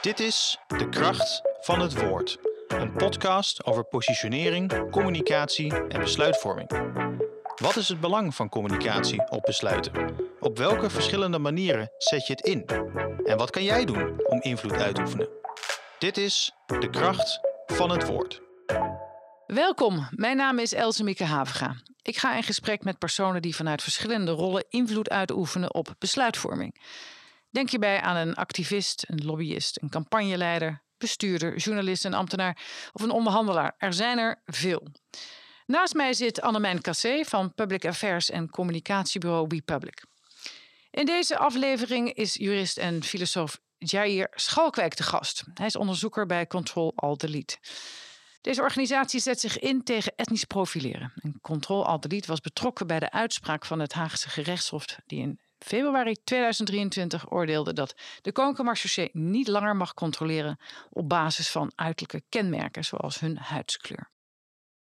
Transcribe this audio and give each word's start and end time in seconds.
Dit 0.00 0.20
is 0.20 0.58
De 0.66 0.88
Kracht 0.88 1.42
van 1.60 1.80
het 1.80 2.00
Woord. 2.00 2.38
Een 2.68 2.92
podcast 2.92 3.64
over 3.64 3.84
positionering, 3.84 4.90
communicatie 4.90 5.74
en 5.74 6.00
besluitvorming. 6.00 6.68
Wat 7.54 7.76
is 7.76 7.88
het 7.88 8.00
belang 8.00 8.34
van 8.34 8.48
communicatie 8.48 9.30
op 9.30 9.42
besluiten? 9.42 10.16
Op 10.40 10.58
welke 10.58 10.90
verschillende 10.90 11.38
manieren 11.38 11.90
zet 11.98 12.26
je 12.26 12.32
het 12.32 12.46
in? 12.46 12.64
En 13.24 13.36
wat 13.36 13.50
kan 13.50 13.64
jij 13.64 13.84
doen 13.84 14.26
om 14.26 14.40
invloed 14.40 14.72
uit 14.72 14.94
te 14.94 15.00
oefenen? 15.00 15.28
Dit 15.98 16.16
is 16.16 16.52
De 16.66 16.90
Kracht 16.90 17.40
van 17.66 17.90
het 17.90 18.06
Woord. 18.06 18.40
Welkom, 19.46 20.08
mijn 20.10 20.36
naam 20.36 20.58
is 20.58 20.72
Else 20.72 21.04
Mieke 21.04 21.24
Havenga. 21.24 21.76
Ik 22.02 22.16
ga 22.16 22.36
in 22.36 22.42
gesprek 22.42 22.84
met 22.84 22.98
personen 22.98 23.42
die 23.42 23.56
vanuit 23.56 23.82
verschillende 23.82 24.30
rollen 24.30 24.64
invloed 24.68 25.10
uitoefenen 25.10 25.74
op 25.74 25.94
besluitvorming. 25.98 26.80
Denk 27.50 27.70
hierbij 27.70 28.00
aan 28.00 28.16
een 28.16 28.34
activist, 28.34 29.04
een 29.06 29.24
lobbyist, 29.24 29.82
een 29.82 29.90
campagneleider, 29.90 30.82
bestuurder, 30.98 31.56
journalist, 31.56 32.04
een 32.04 32.14
ambtenaar 32.14 32.58
of 32.92 33.02
een 33.02 33.10
onderhandelaar. 33.10 33.74
Er 33.78 33.92
zijn 33.92 34.18
er 34.18 34.42
veel. 34.46 34.88
Naast 35.66 35.94
mij 35.94 36.12
zit 36.12 36.40
Annemijn 36.40 36.80
Cassé 36.80 37.24
van 37.24 37.54
Public 37.54 37.84
Affairs 37.84 38.30
en 38.30 38.50
communicatiebureau 38.50 39.46
WePublic. 39.48 40.04
In 40.90 41.06
deze 41.06 41.38
aflevering 41.38 42.12
is 42.12 42.34
jurist 42.34 42.78
en 42.78 43.02
filosoof 43.02 43.60
Jair 43.78 44.28
Schalkwijk 44.34 44.94
te 44.94 45.02
gast. 45.02 45.44
Hij 45.54 45.66
is 45.66 45.76
onderzoeker 45.76 46.26
bij 46.26 46.46
Control 46.46 46.92
Alt 46.96 47.20
Delete. 47.20 47.58
Deze 48.40 48.62
organisatie 48.62 49.20
zet 49.20 49.40
zich 49.40 49.58
in 49.58 49.84
tegen 49.84 50.12
etnisch 50.16 50.44
profileren. 50.44 51.12
En 51.22 51.38
Control 51.40 51.86
Alt 51.86 52.02
Delete 52.02 52.28
was 52.28 52.40
betrokken 52.40 52.86
bij 52.86 52.98
de 52.98 53.10
uitspraak 53.10 53.64
van 53.64 53.78
het 53.78 53.92
Haagse 53.92 54.28
gerechtshof 54.28 54.84
die 55.06 55.20
in 55.20 55.40
februari 55.58 56.16
2023 56.24 57.32
oordeelde 57.32 57.72
dat 57.72 57.94
de 58.20 58.32
Koninklijke 58.32 59.10
niet 59.12 59.48
langer 59.48 59.76
mag 59.76 59.94
controleren 59.94 60.58
op 60.90 61.08
basis 61.08 61.50
van 61.50 61.72
uiterlijke 61.74 62.26
kenmerken 62.28 62.84
zoals 62.84 63.20
hun 63.20 63.36
huidskleur. 63.36 64.10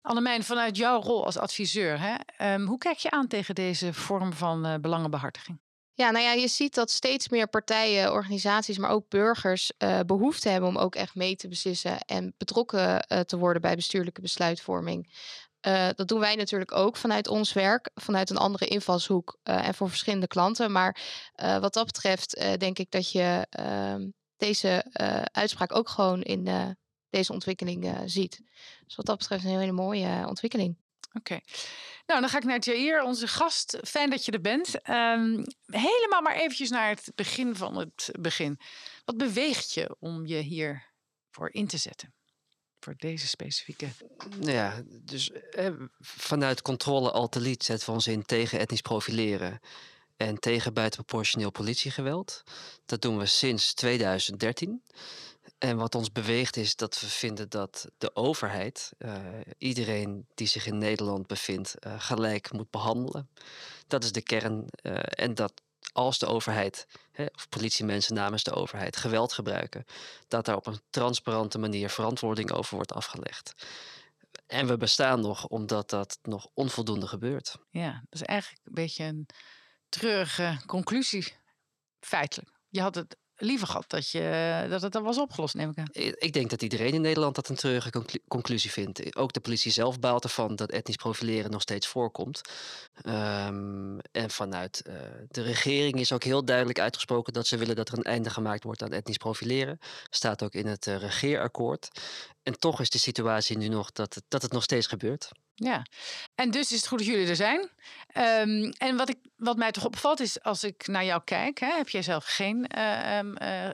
Annemijn, 0.03 0.45
vanuit 0.45 0.77
jouw 0.77 1.01
rol 1.01 1.25
als 1.25 1.37
adviseur, 1.37 1.99
hè, 2.01 2.15
um, 2.55 2.67
hoe 2.67 2.79
kijk 2.79 2.99
je 2.99 3.11
aan 3.11 3.27
tegen 3.27 3.55
deze 3.55 3.93
vorm 3.93 4.33
van 4.33 4.67
uh, 4.67 4.75
belangenbehartiging? 4.75 5.61
Ja, 5.95 6.11
nou 6.11 6.25
ja, 6.25 6.33
je 6.33 6.49
ziet 6.49 6.75
dat 6.75 6.91
steeds 6.91 7.29
meer 7.29 7.49
partijen, 7.49 8.13
organisaties, 8.13 8.79
maar 8.79 8.91
ook 8.91 9.09
burgers 9.09 9.73
uh, 9.79 10.01
behoefte 10.07 10.49
hebben 10.49 10.69
om 10.69 10.79
ook 10.79 10.95
echt 10.95 11.15
mee 11.15 11.37
te 11.37 11.49
beslissen 11.49 12.01
en 12.01 12.35
betrokken 12.37 13.07
uh, 13.09 13.21
te 13.21 13.39
worden 13.39 13.63
bij 13.63 13.75
bestuurlijke 13.75 14.21
besluitvorming. 14.21 15.13
Uh, 15.67 15.89
dat 15.95 16.09
doen 16.09 16.21
wij 16.21 16.35
natuurlijk 16.35 16.73
ook 16.73 16.97
vanuit 16.97 17.29
ons 17.29 17.53
werk, 17.53 17.91
vanuit 17.95 18.31
een 18.31 18.37
andere 18.37 18.67
invalshoek 18.67 19.39
en 19.43 19.75
voor 19.75 19.89
verschillende 19.89 20.27
klanten. 20.27 20.73
Maar 20.73 21.01
wat 21.61 21.75
dat 21.75 21.87
betreft 21.87 22.45
denk 22.59 22.79
ik 22.79 22.91
dat 22.91 23.13
je 23.13 23.47
ehm, 23.51 24.09
deze 24.37 24.85
uitspraak 25.33 25.75
ook 25.75 25.89
gewoon 25.89 26.23
in 26.23 26.77
deze 27.11 27.33
ontwikkeling 27.33 28.03
ziet. 28.05 28.41
Dus 28.87 28.97
wat 28.97 29.07
dat 29.07 29.19
betreft 29.19 29.45
een 29.45 29.59
hele 29.59 29.73
mooie 29.73 30.25
ontwikkeling. 30.27 30.77
Oké. 31.13 31.41
Nou, 32.07 32.21
dan 32.21 32.29
ga 32.29 32.37
ik 32.37 32.45
naar 32.45 32.59
Jair, 32.59 33.03
onze 33.03 33.29
gast. 33.29 33.79
Fijn 33.83 34.11
dat 34.11 34.25
je 34.25 34.33
er 34.33 34.41
bent. 34.41 34.75
Um, 34.75 35.45
helemaal 35.67 36.23
maar 36.23 36.35
eventjes 36.35 36.71
naar 36.71 36.89
het 36.89 37.13
begin 37.15 37.57
van 37.57 37.77
het 37.77 38.09
begin. 38.21 38.61
Wat 39.05 39.17
beweegt 39.17 39.73
je 39.73 39.97
om 39.99 40.27
je 40.27 40.37
hier 40.37 40.93
voor 41.31 41.53
in 41.53 41.67
te 41.67 41.77
zetten? 41.77 42.15
Voor 42.81 42.95
deze 42.97 43.27
specifieke. 43.27 43.89
Ja, 44.41 44.83
dus 45.05 45.31
eh, 45.31 45.71
vanuit 46.01 46.63
controle 46.63 47.11
alteliet 47.11 47.65
zetten 47.65 47.87
we 47.87 47.95
ons 47.95 48.07
in 48.07 48.23
tegen 48.23 48.59
etnisch 48.59 48.81
profileren 48.81 49.61
en 50.17 50.39
tegen 50.39 50.75
buitenproportioneel 50.75 51.51
politiegeweld. 51.51 52.43
Dat 52.87 53.03
doen 53.03 53.19
we 53.19 53.27
sinds 53.27 53.75
2013. 53.75 54.83
En 55.59 55.77
wat 55.77 55.95
ons 55.95 56.13
beweegt 56.13 56.57
is 56.57 56.77
dat 56.77 57.01
we 57.01 57.07
vinden 57.07 57.49
dat 57.49 57.91
de 57.99 58.17
overheid 58.17 58.93
uh, 58.99 59.17
iedereen 59.59 60.27
die 60.35 60.47
zich 60.47 60.67
in 60.67 60.79
Nederland 60.79 61.27
bevindt 61.27 61.75
uh, 61.87 61.95
gelijk 61.99 62.53
moet 62.53 62.71
behandelen. 62.71 63.29
Dat 63.87 64.05
is 64.05 64.13
de 64.13 64.23
kern. 64.23 64.65
Uh, 64.83 64.99
en 65.05 65.35
dat 65.35 65.53
als 65.93 66.19
de 66.19 66.27
overheid, 66.27 66.87
hè, 67.13 67.27
of 67.35 67.49
politiemensen 67.49 68.15
namens 68.15 68.43
de 68.43 68.53
overheid, 68.53 68.97
geweld 68.97 69.33
gebruiken, 69.33 69.85
dat 70.29 70.45
daar 70.45 70.57
op 70.57 70.67
een 70.67 70.81
transparante 70.91 71.59
manier 71.59 71.91
verantwoording 71.91 72.53
over 72.53 72.75
wordt 72.75 72.93
afgelegd. 72.93 73.55
En 74.47 74.67
we 74.67 74.77
bestaan 74.77 75.21
nog 75.21 75.47
omdat 75.47 75.91
dat 75.91 76.19
nog 76.23 76.49
onvoldoende 76.55 77.07
gebeurt. 77.07 77.57
Ja, 77.71 77.93
dat 77.93 78.21
is 78.21 78.23
eigenlijk 78.23 78.61
een 78.67 78.75
beetje 78.75 79.05
een 79.05 79.27
treurige 79.89 80.59
conclusie, 80.67 81.37
feitelijk. 82.01 82.51
Je 82.69 82.81
had 82.81 82.95
het 82.95 83.17
liever 83.41 83.67
gehad 83.67 83.91
dat, 83.91 84.11
je, 84.11 84.67
dat 84.71 84.83
het 84.83 84.93
dan 84.93 85.03
was 85.03 85.19
opgelost, 85.19 85.55
neem 85.55 85.71
ik 85.71 85.79
aan. 85.79 85.89
Ik 85.93 86.33
denk 86.33 86.51
dat 86.51 86.63
iedereen 86.63 86.95
in 86.95 87.01
Nederland 87.01 87.35
dat 87.35 87.49
een 87.49 87.57
treurige 87.57 88.05
conclusie 88.29 88.71
vindt. 88.71 89.17
Ook 89.17 89.33
de 89.33 89.41
politie 89.41 89.73
zelf 89.73 89.99
baalt 89.99 90.25
ervan 90.25 90.57
dat 90.57 90.71
etnisch 90.71 90.97
profileren 90.97 91.51
nog 91.51 91.61
steeds 91.61 91.87
voorkomt. 91.87 92.41
Um, 93.07 93.99
en 94.13 94.31
vanuit 94.31 94.83
uh, 94.87 94.95
de 95.29 95.43
regering 95.43 96.01
is 96.01 96.13
ook 96.13 96.25
heel 96.25 96.45
duidelijk 96.45 96.81
uitgesproken 96.81 97.33
dat 97.33 97.47
ze 97.47 97.57
willen 97.57 97.77
dat 97.77 97.89
er 97.89 97.99
een 97.99 98.03
einde 98.05 98.31
gemaakt 98.31 98.65
wordt 98.65 98.83
aan 98.83 98.93
etnisch 98.93 99.17
profileren. 99.17 99.79
Staat 100.11 100.43
ook 100.43 100.53
in 100.53 100.67
het 100.67 100.87
uh, 100.87 100.97
regeerakkoord. 100.97 101.89
En 102.43 102.59
toch 102.59 102.81
is 102.81 102.91
de 102.91 102.99
situatie 102.99 103.59
nu 103.59 103.69
nog 103.69 103.93
dat 103.93 104.23
dat 104.29 104.43
het 104.43 104.53
nog 104.53 104.63
steeds 104.63 104.87
gebeurt. 104.87 105.31
Ja, 105.63 105.87
en 106.35 106.51
dus 106.51 106.73
is 106.73 106.77
het 106.77 106.87
goed 106.87 106.99
dat 106.99 107.07
jullie 107.07 107.29
er 107.29 107.37
zijn. 107.37 107.61
Um, 107.61 108.71
en 108.71 108.97
wat, 108.97 109.09
ik, 109.09 109.19
wat 109.37 109.57
mij 109.57 109.71
toch 109.71 109.85
opvalt 109.85 110.21
is, 110.21 110.43
als 110.43 110.65
ik 110.65 110.87
naar 110.87 111.05
jou 111.05 111.23
kijk, 111.25 111.59
hè, 111.59 111.77
heb 111.77 111.89
jij 111.89 112.03
zelf 112.03 112.25
geen 112.25 112.71
uh, 112.77 113.19
um, 113.19 113.37
uh, 113.43 113.71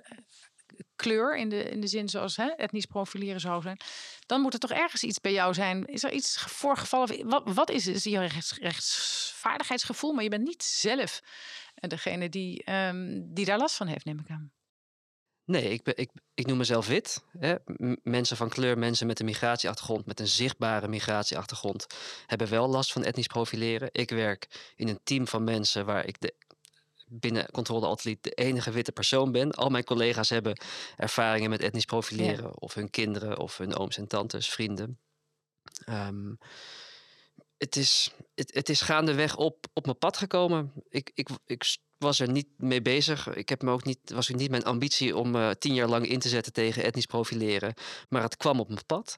kleur 0.96 1.36
in 1.36 1.48
de, 1.48 1.62
in 1.62 1.80
de 1.80 1.86
zin 1.86 2.08
zoals 2.08 2.36
hè, 2.36 2.46
etnisch 2.46 2.86
profileren 2.86 3.40
zou 3.40 3.62
zijn. 3.62 3.80
Dan 4.26 4.40
moet 4.40 4.52
er 4.52 4.58
toch 4.58 4.70
ergens 4.72 5.02
iets 5.02 5.20
bij 5.20 5.32
jou 5.32 5.54
zijn. 5.54 5.84
Is 5.84 6.04
er 6.04 6.12
iets 6.12 6.38
voorgevallen? 6.38 7.28
Wat, 7.28 7.42
wat 7.44 7.70
is? 7.70 7.86
Is 7.86 8.04
je 8.04 8.20
rechts, 8.20 8.58
rechtsvaardigheidsgevoel? 8.58 10.12
Maar 10.12 10.22
je 10.22 10.30
bent 10.30 10.44
niet 10.44 10.62
zelf 10.62 11.20
degene 11.74 12.28
die, 12.28 12.70
um, 12.72 13.34
die 13.34 13.44
daar 13.44 13.58
last 13.58 13.76
van 13.76 13.86
heeft, 13.86 14.04
neem 14.04 14.18
ik 14.18 14.30
aan. 14.30 14.52
Nee, 15.46 15.70
ik, 15.70 15.82
ben, 15.82 15.96
ik, 15.96 16.10
ik 16.34 16.46
noem 16.46 16.56
mezelf 16.56 16.86
wit. 16.86 17.24
Hè. 17.38 17.54
Mensen 18.02 18.36
van 18.36 18.48
kleur, 18.48 18.78
mensen 18.78 19.06
met 19.06 19.20
een 19.20 19.26
migratieachtergrond, 19.26 20.06
met 20.06 20.20
een 20.20 20.26
zichtbare 20.26 20.88
migratieachtergrond, 20.88 21.86
hebben 22.26 22.48
wel 22.48 22.68
last 22.68 22.92
van 22.92 23.04
etnisch 23.04 23.26
profileren. 23.26 23.88
Ik 23.92 24.10
werk 24.10 24.72
in 24.76 24.88
een 24.88 25.00
team 25.02 25.26
van 25.26 25.44
mensen 25.44 25.86
waar 25.86 26.06
ik 26.06 26.20
de, 26.20 26.34
binnen 27.06 27.50
Controle 27.50 27.86
Atelier 27.86 28.16
de 28.20 28.30
enige 28.30 28.70
witte 28.70 28.92
persoon 28.92 29.32
ben. 29.32 29.50
Al 29.50 29.68
mijn 29.68 29.84
collega's 29.84 30.30
hebben 30.30 30.60
ervaringen 30.96 31.50
met 31.50 31.62
etnisch 31.62 31.84
profileren, 31.84 32.60
of 32.60 32.74
hun 32.74 32.90
kinderen, 32.90 33.38
of 33.38 33.58
hun 33.58 33.76
ooms 33.76 33.96
en 33.98 34.06
tantes, 34.06 34.48
vrienden. 34.48 34.98
Um, 35.88 36.38
het 37.58 37.76
is, 37.76 38.10
het, 38.34 38.54
het 38.54 38.68
is 38.68 38.80
gaandeweg 38.80 39.36
op, 39.36 39.66
op 39.72 39.84
mijn 39.84 39.98
pad 39.98 40.16
gekomen. 40.16 40.72
Ik, 40.88 41.10
ik, 41.14 41.28
ik 41.46 41.76
was 41.98 42.20
er 42.20 42.30
niet 42.30 42.48
mee 42.56 42.82
bezig. 42.82 43.34
Ik 43.34 43.48
heb 43.48 43.62
me 43.62 43.70
ook 43.70 43.84
niet, 43.84 43.98
was 44.04 44.32
ook 44.32 44.38
niet 44.38 44.50
mijn 44.50 44.64
ambitie 44.64 45.16
om 45.16 45.34
uh, 45.34 45.50
tien 45.50 45.74
jaar 45.74 45.88
lang 45.88 46.08
in 46.08 46.18
te 46.18 46.28
zetten 46.28 46.52
tegen 46.52 46.84
etnisch 46.84 47.06
profileren. 47.06 47.74
Maar 48.08 48.22
het 48.22 48.36
kwam 48.36 48.60
op 48.60 48.68
mijn 48.68 48.86
pad. 48.86 49.16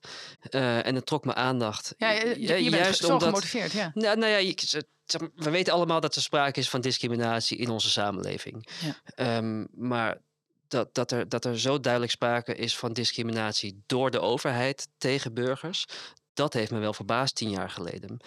Uh, 0.50 0.86
en 0.86 0.94
het 0.94 1.06
trok 1.06 1.24
mijn 1.24 1.36
aandacht. 1.36 1.94
Ja, 1.96 2.10
je, 2.10 2.40
je, 2.40 2.64
je 2.64 2.70
juist 2.70 3.00
bent 3.00 3.12
omdat, 3.12 3.28
gemotiveerd, 3.28 3.72
ja. 3.72 3.90
Nou, 3.94 4.18
nou 4.18 4.32
ja, 4.32 4.38
je, 4.38 4.84
we 5.34 5.50
weten 5.50 5.72
allemaal 5.72 6.00
dat 6.00 6.14
er 6.14 6.22
sprake 6.22 6.60
is 6.60 6.68
van 6.68 6.80
discriminatie 6.80 7.58
in 7.58 7.70
onze 7.70 7.90
samenleving. 7.90 8.68
Ja. 9.14 9.36
Um, 9.36 9.68
maar 9.72 10.18
dat, 10.68 10.94
dat, 10.94 11.12
er, 11.12 11.28
dat 11.28 11.44
er 11.44 11.60
zo 11.60 11.80
duidelijk 11.80 12.12
sprake 12.12 12.54
is 12.54 12.76
van 12.76 12.92
discriminatie 12.92 13.82
door 13.86 14.10
de 14.10 14.20
overheid 14.20 14.88
tegen 14.98 15.34
burgers 15.34 15.84
dat 16.38 16.52
heeft 16.52 16.70
me 16.70 16.78
wel 16.78 16.92
verbaasd 16.92 17.34
tien 17.34 17.50
jaar 17.50 17.70
geleden. 17.70 18.18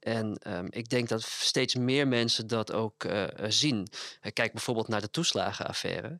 En 0.00 0.38
um, 0.46 0.66
ik 0.70 0.88
denk 0.88 1.08
dat 1.08 1.22
steeds 1.22 1.74
meer 1.74 2.08
mensen 2.08 2.46
dat 2.46 2.72
ook 2.72 3.04
uh, 3.04 3.24
zien. 3.48 3.88
Kijk 4.32 4.52
bijvoorbeeld 4.52 4.88
naar 4.88 5.00
de 5.00 5.10
toeslagenaffaire. 5.10 6.18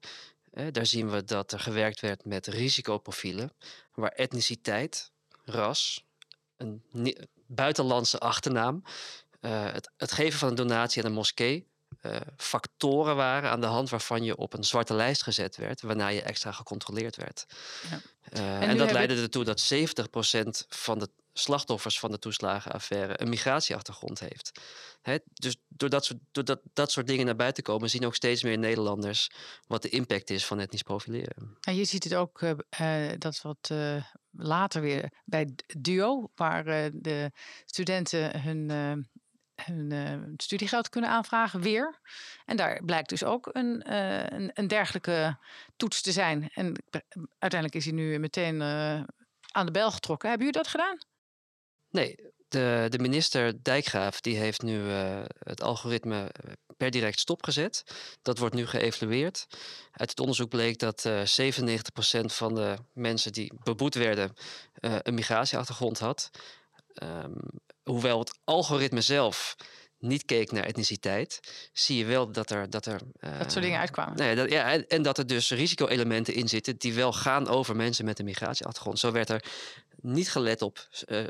Uh, 0.53 0.67
daar 0.73 0.87
zien 0.87 1.11
we 1.11 1.25
dat 1.25 1.53
er 1.53 1.61
gewerkt 1.61 2.01
werd 2.01 2.25
met 2.25 2.47
risicoprofielen, 2.47 3.53
waar 3.95 4.11
etniciteit, 4.11 5.11
ras, 5.45 6.05
een 6.57 6.83
buitenlandse 7.47 8.19
achternaam, 8.19 8.83
het, 9.41 9.91
het 9.97 10.13
geven 10.13 10.39
van 10.39 10.49
een 10.49 10.55
donatie 10.55 11.03
aan 11.03 11.09
een 11.09 11.15
moskee 11.15 11.67
factoren 12.37 13.17
waren 13.17 13.51
aan 13.51 13.61
de 13.61 13.67
hand 13.67 13.91
waarvan 13.91 14.25
je 14.25 14.37
op 14.37 14.53
een 14.53 14.65
zwarte 14.65 14.95
lijst 14.95 15.23
gezet 15.23 15.57
werd, 15.57 15.81
waarna 15.81 16.09
je 16.09 16.23
extra 16.23 16.53
gecontroleerd 16.53 17.17
werd. 17.17 17.47
Ja. 17.91 18.01
En, 18.31 18.61
en 18.61 18.77
dat 18.77 18.93
leidde 18.93 19.23
ertoe 19.23 19.45
dat 19.45 19.75
70% 19.75 20.67
van 20.69 20.99
de 20.99 21.09
slachtoffers 21.39 21.99
van 21.99 22.11
de 22.11 22.19
toeslagenaffaire 22.19 23.21
een 23.21 23.29
migratieachtergrond 23.29 24.21
heeft. 24.21 24.61
Dus 25.33 25.57
doordat, 25.69 26.05
soort, 26.05 26.57
dat 26.73 26.93
soort 26.93 27.07
dingen 27.07 27.27
naar 27.27 27.37
buiten 27.37 27.63
komen, 27.63 27.91
zien 27.91 28.07
ook 28.07 28.15
steeds 28.15 28.43
meer 28.43 28.59
Nederlanders 28.59 29.31
wat 29.67 29.83
de 29.83 29.89
impact 29.89 30.31
is 30.31 30.47
van 30.47 30.61
etnisch 30.61 30.83
profileren. 30.83 31.57
En 31.61 31.77
je 31.77 31.85
ziet 31.85 32.05
het 32.05 32.15
ook 32.15 32.43
uh, 32.43 32.57
dat 33.19 33.43
wat 33.43 33.69
uh, 33.73 34.05
later 34.31 34.81
weer 34.81 35.11
bij 35.25 35.49
Duo, 35.79 36.31
waar 36.35 36.91
de 36.93 37.31
studenten 37.65 38.41
hun 38.41 38.71
hun 39.57 40.35
studiegeld 40.37 40.89
kunnen 40.89 41.11
aanvragen, 41.11 41.61
weer. 41.61 42.01
En 42.45 42.57
daar 42.57 42.83
blijkt 42.85 43.09
dus 43.09 43.25
ook 43.25 43.49
een, 43.53 43.95
een, 44.55 44.67
dergelijke 44.67 45.39
toets 45.77 46.03
te 46.03 46.13
zijn. 46.13 46.51
En 46.55 46.83
uiteindelijk 47.39 47.75
is 47.75 47.85
hij 47.85 47.95
nu 47.95 48.19
meteen 48.19 48.63
aan 49.57 49.67
de 49.67 49.73
bel 49.73 49.91
getrokken. 49.91 50.29
Hebben 50.29 50.47
jullie 50.47 50.63
dat 50.63 50.73
gedaan? 50.73 50.99
Nee, 51.91 52.17
de, 52.49 52.87
de 52.89 52.99
minister 52.99 53.63
Dijkgraaf 53.63 54.21
die 54.21 54.37
heeft 54.37 54.63
nu 54.63 54.89
het 55.39 55.63
algoritme 55.63 56.31
per 56.77 56.91
direct 56.91 57.21
stopgezet. 57.21 57.83
Dat 58.23 58.39
wordt 58.39 58.55
nu 58.55 58.67
geëvalueerd. 58.67 59.47
Uit 59.93 60.11
het 60.11 60.21
onderzoek 60.21 60.49
bleek 60.49 60.79
dat 60.79 61.09
97% 61.09 61.11
van 62.25 62.55
de 62.55 62.77
mensen 62.93 63.33
die 63.33 63.53
beboet 63.63 63.95
werden 63.95 64.33
een 64.81 65.15
migratieachtergrond 65.15 65.99
had. 65.99 66.31
Um, 67.03 67.35
hoewel 67.83 68.19
het 68.19 68.39
algoritme 68.45 69.01
zelf 69.01 69.57
niet 70.07 70.25
keek 70.25 70.53
naar 70.53 70.65
etniciteit, 70.65 71.41
zie 71.73 71.97
je 71.97 72.05
wel 72.05 72.33
dat 72.33 72.51
er. 72.51 72.71
Dat, 72.71 72.87
er, 72.87 73.01
uh, 73.21 73.39
dat 73.39 73.53
soort 73.53 73.65
dingen 73.65 73.81
uitkwamen. 73.81 74.17
Nee, 74.17 74.35
dat, 74.37 74.51
ja, 74.51 74.73
en, 74.73 74.89
en, 74.89 75.03
dat 75.03 75.19
er 75.19 75.27
dus 75.27 75.51
risico-elementen 75.51 76.35
in 76.35 76.49
zitten 76.49 76.77
die 76.77 76.95
wel 76.95 77.13
gaan 77.13 77.49
over 77.49 77.77
mensen 77.77 78.05
met 78.05 78.19
een 78.19 78.25
migratieachtergrond. 78.25 78.99
Zo 78.99 79.13
werd 79.13 79.31
er 79.31 79.45
niet 80.01 80.31
gelet 80.31 80.63
op 80.63 80.89
uh, 81.07 81.25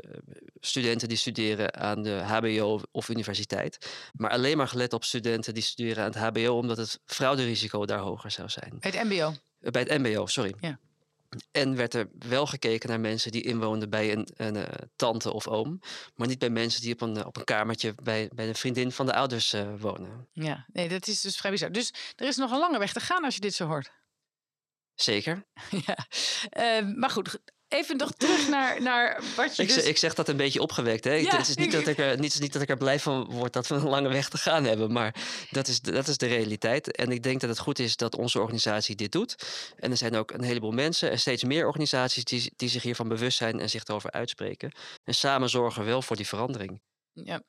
studenten 0.59 1.07
die 1.07 1.17
studeren 1.17 1.75
aan 1.75 2.03
de 2.03 2.21
HBO 2.25 2.81
of 2.91 3.09
universiteit, 3.09 3.89
maar 4.13 4.29
alleen 4.29 4.57
maar 4.57 4.67
gelet 4.67 4.93
op 4.93 5.03
studenten 5.03 5.53
die 5.53 5.63
studeren 5.63 6.03
aan 6.03 6.11
het 6.11 6.37
HBO, 6.37 6.57
omdat 6.57 6.77
het 6.77 6.99
frauderisico 7.05 7.85
daar 7.85 7.99
hoger 7.99 8.31
zou 8.31 8.49
zijn. 8.49 8.77
Bij 8.79 8.91
het 8.91 9.03
MBO? 9.09 9.33
Bij 9.59 9.81
het 9.81 10.01
MBO, 10.01 10.25
sorry. 10.25 10.53
Ja. 10.59 10.79
En 11.51 11.75
werd 11.75 11.93
er 11.93 12.09
wel 12.19 12.45
gekeken 12.45 12.89
naar 12.89 12.99
mensen 12.99 13.31
die 13.31 13.43
inwoonden 13.43 13.89
bij 13.89 14.11
een, 14.11 14.27
een, 14.35 14.55
uh, 14.55 14.63
tante 14.95 15.33
of 15.33 15.47
oom. 15.47 15.79
Maar 16.15 16.27
niet 16.27 16.39
bij 16.39 16.49
mensen 16.49 16.81
die 16.81 16.93
op 16.93 17.01
een, 17.01 17.25
op 17.25 17.37
een 17.37 17.43
kamertje 17.43 17.95
bij, 18.03 18.29
bij 18.33 18.47
een 18.47 18.55
vriendin 18.55 18.91
van 18.91 19.05
de 19.05 19.13
ouders 19.13 19.53
uh, 19.53 19.73
wonen. 19.79 20.27
Ja, 20.31 20.65
nee, 20.67 20.89
dat 20.89 21.07
is 21.07 21.21
dus 21.21 21.37
vrij 21.37 21.51
bizar. 21.51 21.71
Dus 21.71 21.93
er 22.15 22.27
is 22.27 22.35
nog 22.35 22.51
een 22.51 22.59
lange 22.59 22.79
weg 22.79 22.93
te 22.93 22.99
gaan 22.99 23.23
als 23.23 23.33
je 23.33 23.41
dit 23.41 23.53
zo 23.53 23.67
hoort. 23.67 23.91
Zeker. 24.95 25.45
ja, 25.87 25.97
uh, 26.57 26.95
maar 26.95 27.09
goed, 27.09 27.39
Even 27.67 27.97
nog 27.97 28.11
terug 28.11 28.49
naar, 28.49 28.81
naar 28.81 29.23
wat 29.35 29.55
je 29.55 29.63
ik, 29.63 29.67
dus... 29.67 29.83
ik 29.83 29.97
zeg 29.97 30.13
dat 30.13 30.27
een 30.27 30.37
beetje 30.37 30.61
opgewekt. 30.61 31.03
Hè? 31.03 31.13
Ja, 31.13 31.37
het, 31.37 31.47
is 31.47 31.55
niet 31.55 31.71
dat 31.71 31.87
ik 31.87 31.97
er, 31.97 32.19
niet, 32.19 32.39
niet 32.39 32.53
dat 32.53 32.61
ik 32.61 32.69
er 32.69 32.77
blij 32.77 32.99
van 32.99 33.25
word 33.25 33.53
dat 33.53 33.67
we 33.67 33.75
een 33.75 33.87
lange 33.87 34.09
weg 34.09 34.29
te 34.29 34.37
gaan 34.37 34.63
hebben. 34.63 34.91
Maar 34.91 35.15
dat 35.49 35.67
is, 35.67 35.81
dat 35.81 36.07
is 36.07 36.17
de 36.17 36.25
realiteit. 36.25 36.95
En 36.95 37.11
ik 37.11 37.23
denk 37.23 37.39
dat 37.39 37.49
het 37.49 37.59
goed 37.59 37.79
is 37.79 37.95
dat 37.95 38.15
onze 38.15 38.39
organisatie 38.39 38.95
dit 38.95 39.11
doet. 39.11 39.35
En 39.75 39.91
er 39.91 39.97
zijn 39.97 40.15
ook 40.15 40.31
een 40.31 40.43
heleboel 40.43 40.71
mensen 40.71 41.11
en 41.11 41.19
steeds 41.19 41.43
meer 41.43 41.65
organisaties... 41.65 42.23
die, 42.23 42.51
die 42.55 42.69
zich 42.69 42.83
hiervan 42.83 43.07
bewust 43.07 43.37
zijn 43.37 43.59
en 43.59 43.69
zich 43.69 43.83
erover 43.83 44.11
uitspreken. 44.11 44.71
En 45.03 45.15
samen 45.15 45.49
zorgen 45.49 45.85
wel 45.85 46.01
voor 46.01 46.15
die 46.15 46.27
verandering. 46.27 46.81
Ja, 47.13 47.41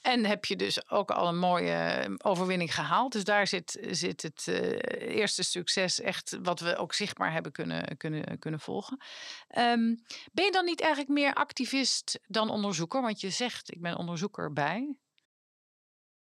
en 0.00 0.24
heb 0.24 0.44
je 0.44 0.56
dus 0.56 0.90
ook 0.90 1.10
al 1.10 1.28
een 1.28 1.38
mooie 1.38 1.72
ehm, 1.72 2.14
overwinning 2.18 2.74
gehaald. 2.74 3.12
Dus 3.12 3.24
daar 3.24 3.46
zit, 3.46 3.78
zit 3.90 4.22
het 4.22 4.46
uh, 4.48 4.56
eerste 5.16 5.42
succes 5.42 6.00
echt 6.00 6.38
wat 6.42 6.60
we 6.60 6.76
ook 6.76 6.94
zichtbaar 6.94 7.32
hebben 7.32 7.52
kunnen, 7.52 7.96
kunnen, 7.96 8.38
kunnen 8.38 8.60
volgen. 8.60 9.02
Um, 9.58 10.04
ben 10.32 10.44
je 10.44 10.50
dan 10.50 10.64
niet 10.64 10.80
eigenlijk 10.80 11.12
meer 11.12 11.34
activist 11.34 12.20
dan 12.26 12.50
onderzoeker? 12.50 13.02
Want 13.02 13.20
je 13.20 13.30
zegt, 13.30 13.72
ik 13.72 13.80
ben 13.80 13.96
onderzoeker 13.96 14.52
bij. 14.52 14.96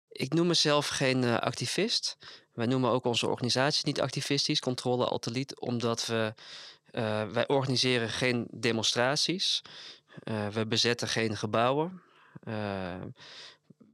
Ik 0.09 0.33
noem 0.33 0.47
mezelf 0.47 0.87
geen 0.87 1.23
uh, 1.23 1.37
activist. 1.37 2.17
Wij 2.53 2.65
noemen 2.65 2.91
ook 2.91 3.05
onze 3.05 3.27
organisatie 3.27 3.85
niet 3.85 4.01
activistisch, 4.01 4.59
Controle 4.59 5.05
Altelied, 5.05 5.59
omdat 5.59 6.05
we, 6.05 6.33
uh, 6.91 7.27
wij 7.27 7.47
organiseren 7.47 8.09
geen 8.09 8.47
demonstraties. 8.51 9.61
we 10.51 10.65
bezetten 10.67 11.07
geen 11.07 11.37
gebouwen. 11.37 12.01
Uh, 12.49 13.01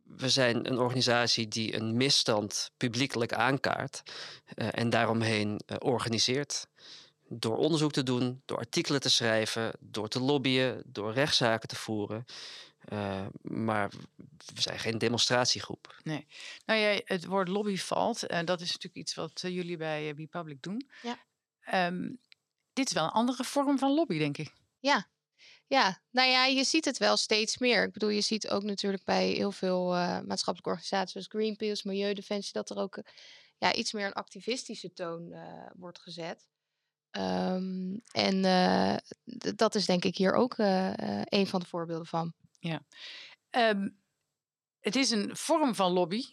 we 0.04 0.30
zijn 0.30 0.68
een 0.68 0.78
organisatie 0.78 1.48
die 1.48 1.75
een 1.75 1.98
misstand 1.98 2.72
publiekelijk 2.78 3.34
aankaart 3.34 4.04
uh, 4.56 4.68
en 4.72 4.90
daaromheen 4.90 5.62
uh, 5.68 5.78
organiseert. 5.80 6.68
Door 7.28 7.57
onderzoek 7.57 7.92
te 7.92 8.04
doen, 8.04 8.42
door 8.46 8.57
artikelen 8.57 9.02
te 9.02 9.10
schrijven, 9.10 9.72
door 9.80 10.07
te 10.07 10.19
lobbyen, 10.19 10.84
door 10.86 11.13
rechtszaken 11.13 11.68
te 11.68 11.75
voeren. 11.75 12.25
Uh, 12.94 13.25
maar 13.42 13.90
we 14.54 14.62
zijn 14.62 14.80
geen 14.80 14.98
demonstratiegroep. 14.98 16.00
Nee. 16.04 16.28
Nou 16.66 16.80
ja, 16.80 17.01
het 17.06 17.25
woord 17.25 17.48
lobby 17.48 17.78
valt. 17.78 18.24
En 18.24 18.46
dat 18.46 18.62
is 18.62 18.68
natuurlijk 18.68 18.96
iets 18.96 19.16
wat 19.16 19.42
jullie 19.42 19.78
bij 19.78 20.13
uh, 20.13 20.28
Public 20.30 20.62
doen. 20.62 20.90
Ja. 21.01 21.18
Um, 21.88 22.19
dit 22.74 22.88
is 22.88 22.94
wel 22.94 23.04
een 23.04 23.10
andere 23.10 23.44
vorm 23.44 23.78
van 23.80 23.94
lobby, 23.94 24.18
denk 24.18 24.38
ik. 24.38 24.54
Ja, 24.80 25.08
ja, 25.67 26.01
nou 26.12 26.29
ja, 26.29 26.45
je 26.45 26.63
ziet 26.63 26.85
het 26.85 26.97
wel 26.97 27.17
steeds 27.17 27.57
meer. 27.57 27.83
Ik 27.83 27.94
bedoel, 27.94 28.09
je 28.09 28.21
ziet 28.21 28.50
ook 28.50 28.63
natuurlijk 28.63 29.03
bij 29.03 29.27
heel 29.27 29.51
veel 29.51 29.95
uh, 29.95 30.19
maatschappelijke 30.19 30.69
organisaties 30.69 31.12
zoals 31.12 31.27
Greenpeace, 31.27 31.88
Milieudefensie, 31.88 32.53
dat 32.53 32.69
er 32.69 32.77
ook 32.77 32.97
uh, 32.97 33.03
ja, 33.57 33.73
iets 33.73 33.94
meer 33.94 34.06
een 34.06 34.13
activistische 34.13 34.94
toon 34.94 35.31
uh, 35.31 35.69
wordt 35.75 36.00
gezet. 36.00 36.47
Um, 37.17 38.01
en 38.12 38.41
dat 39.56 39.75
is 39.75 39.85
denk 39.85 40.06
ik 40.06 40.17
hier 40.17 40.33
ook 40.33 40.57
een 40.57 41.47
van 41.47 41.59
de 41.59 41.65
voorbeelden 41.65 42.07
van. 42.07 42.33
Ja. 42.59 42.81
Um, 43.50 44.00
het 44.79 44.95
is 44.95 45.09
een 45.09 45.35
vorm 45.35 45.75
van 45.75 45.91
lobby, 45.91 46.23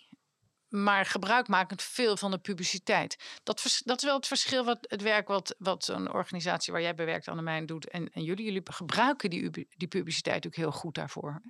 maar 0.72 1.06
gebruikmakend 1.06 1.82
veel 1.82 2.16
van 2.16 2.30
de 2.30 2.38
publiciteit. 2.38 3.16
Dat, 3.42 3.80
dat 3.84 3.98
is 3.98 4.04
wel 4.04 4.16
het 4.16 4.26
verschil 4.26 4.64
wat 4.64 4.78
het 4.80 5.02
werk 5.02 5.28
wat, 5.28 5.54
wat 5.58 5.84
zo'n 5.84 6.12
organisatie 6.12 6.72
waar 6.72 6.82
jij 6.82 6.94
bewerkt 6.94 7.28
aan 7.28 7.36
de 7.36 7.42
mijn 7.42 7.66
doet 7.66 7.88
en, 7.88 8.12
en 8.12 8.22
jullie. 8.22 8.44
Jullie 8.44 8.62
gebruiken 8.64 9.30
die, 9.30 9.68
die 9.76 9.88
publiciteit 9.88 10.46
ook 10.46 10.54
heel 10.54 10.72
goed 10.72 10.94
daarvoor. 10.94 11.42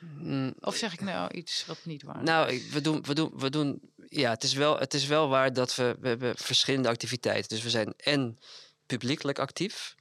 Mm. 0.00 0.54
Of 0.60 0.76
zeg 0.76 0.92
ik 0.92 1.00
nou 1.00 1.30
iets 1.30 1.66
wat 1.66 1.78
niet 1.84 2.02
waar 2.02 2.22
nou, 2.22 2.52
is? 2.52 2.60
Nou, 2.60 2.72
we 2.72 2.80
doen, 2.80 3.02
we 3.02 3.14
doen, 3.14 3.32
we 3.36 3.50
doen. 3.50 3.80
Ja, 4.06 4.30
het 4.30 4.42
is 4.42 4.52
wel, 4.52 4.78
het 4.78 4.94
is 4.94 5.06
wel 5.06 5.28
waar 5.28 5.52
dat 5.52 5.74
we, 5.74 5.96
we 6.00 6.08
hebben 6.08 6.36
verschillende 6.36 6.88
activiteiten. 6.88 7.48
Dus 7.48 7.62
we 7.62 7.70
zijn 7.70 7.94
en 7.96 8.38
publiekelijk 8.86 9.38
actief. 9.38 9.94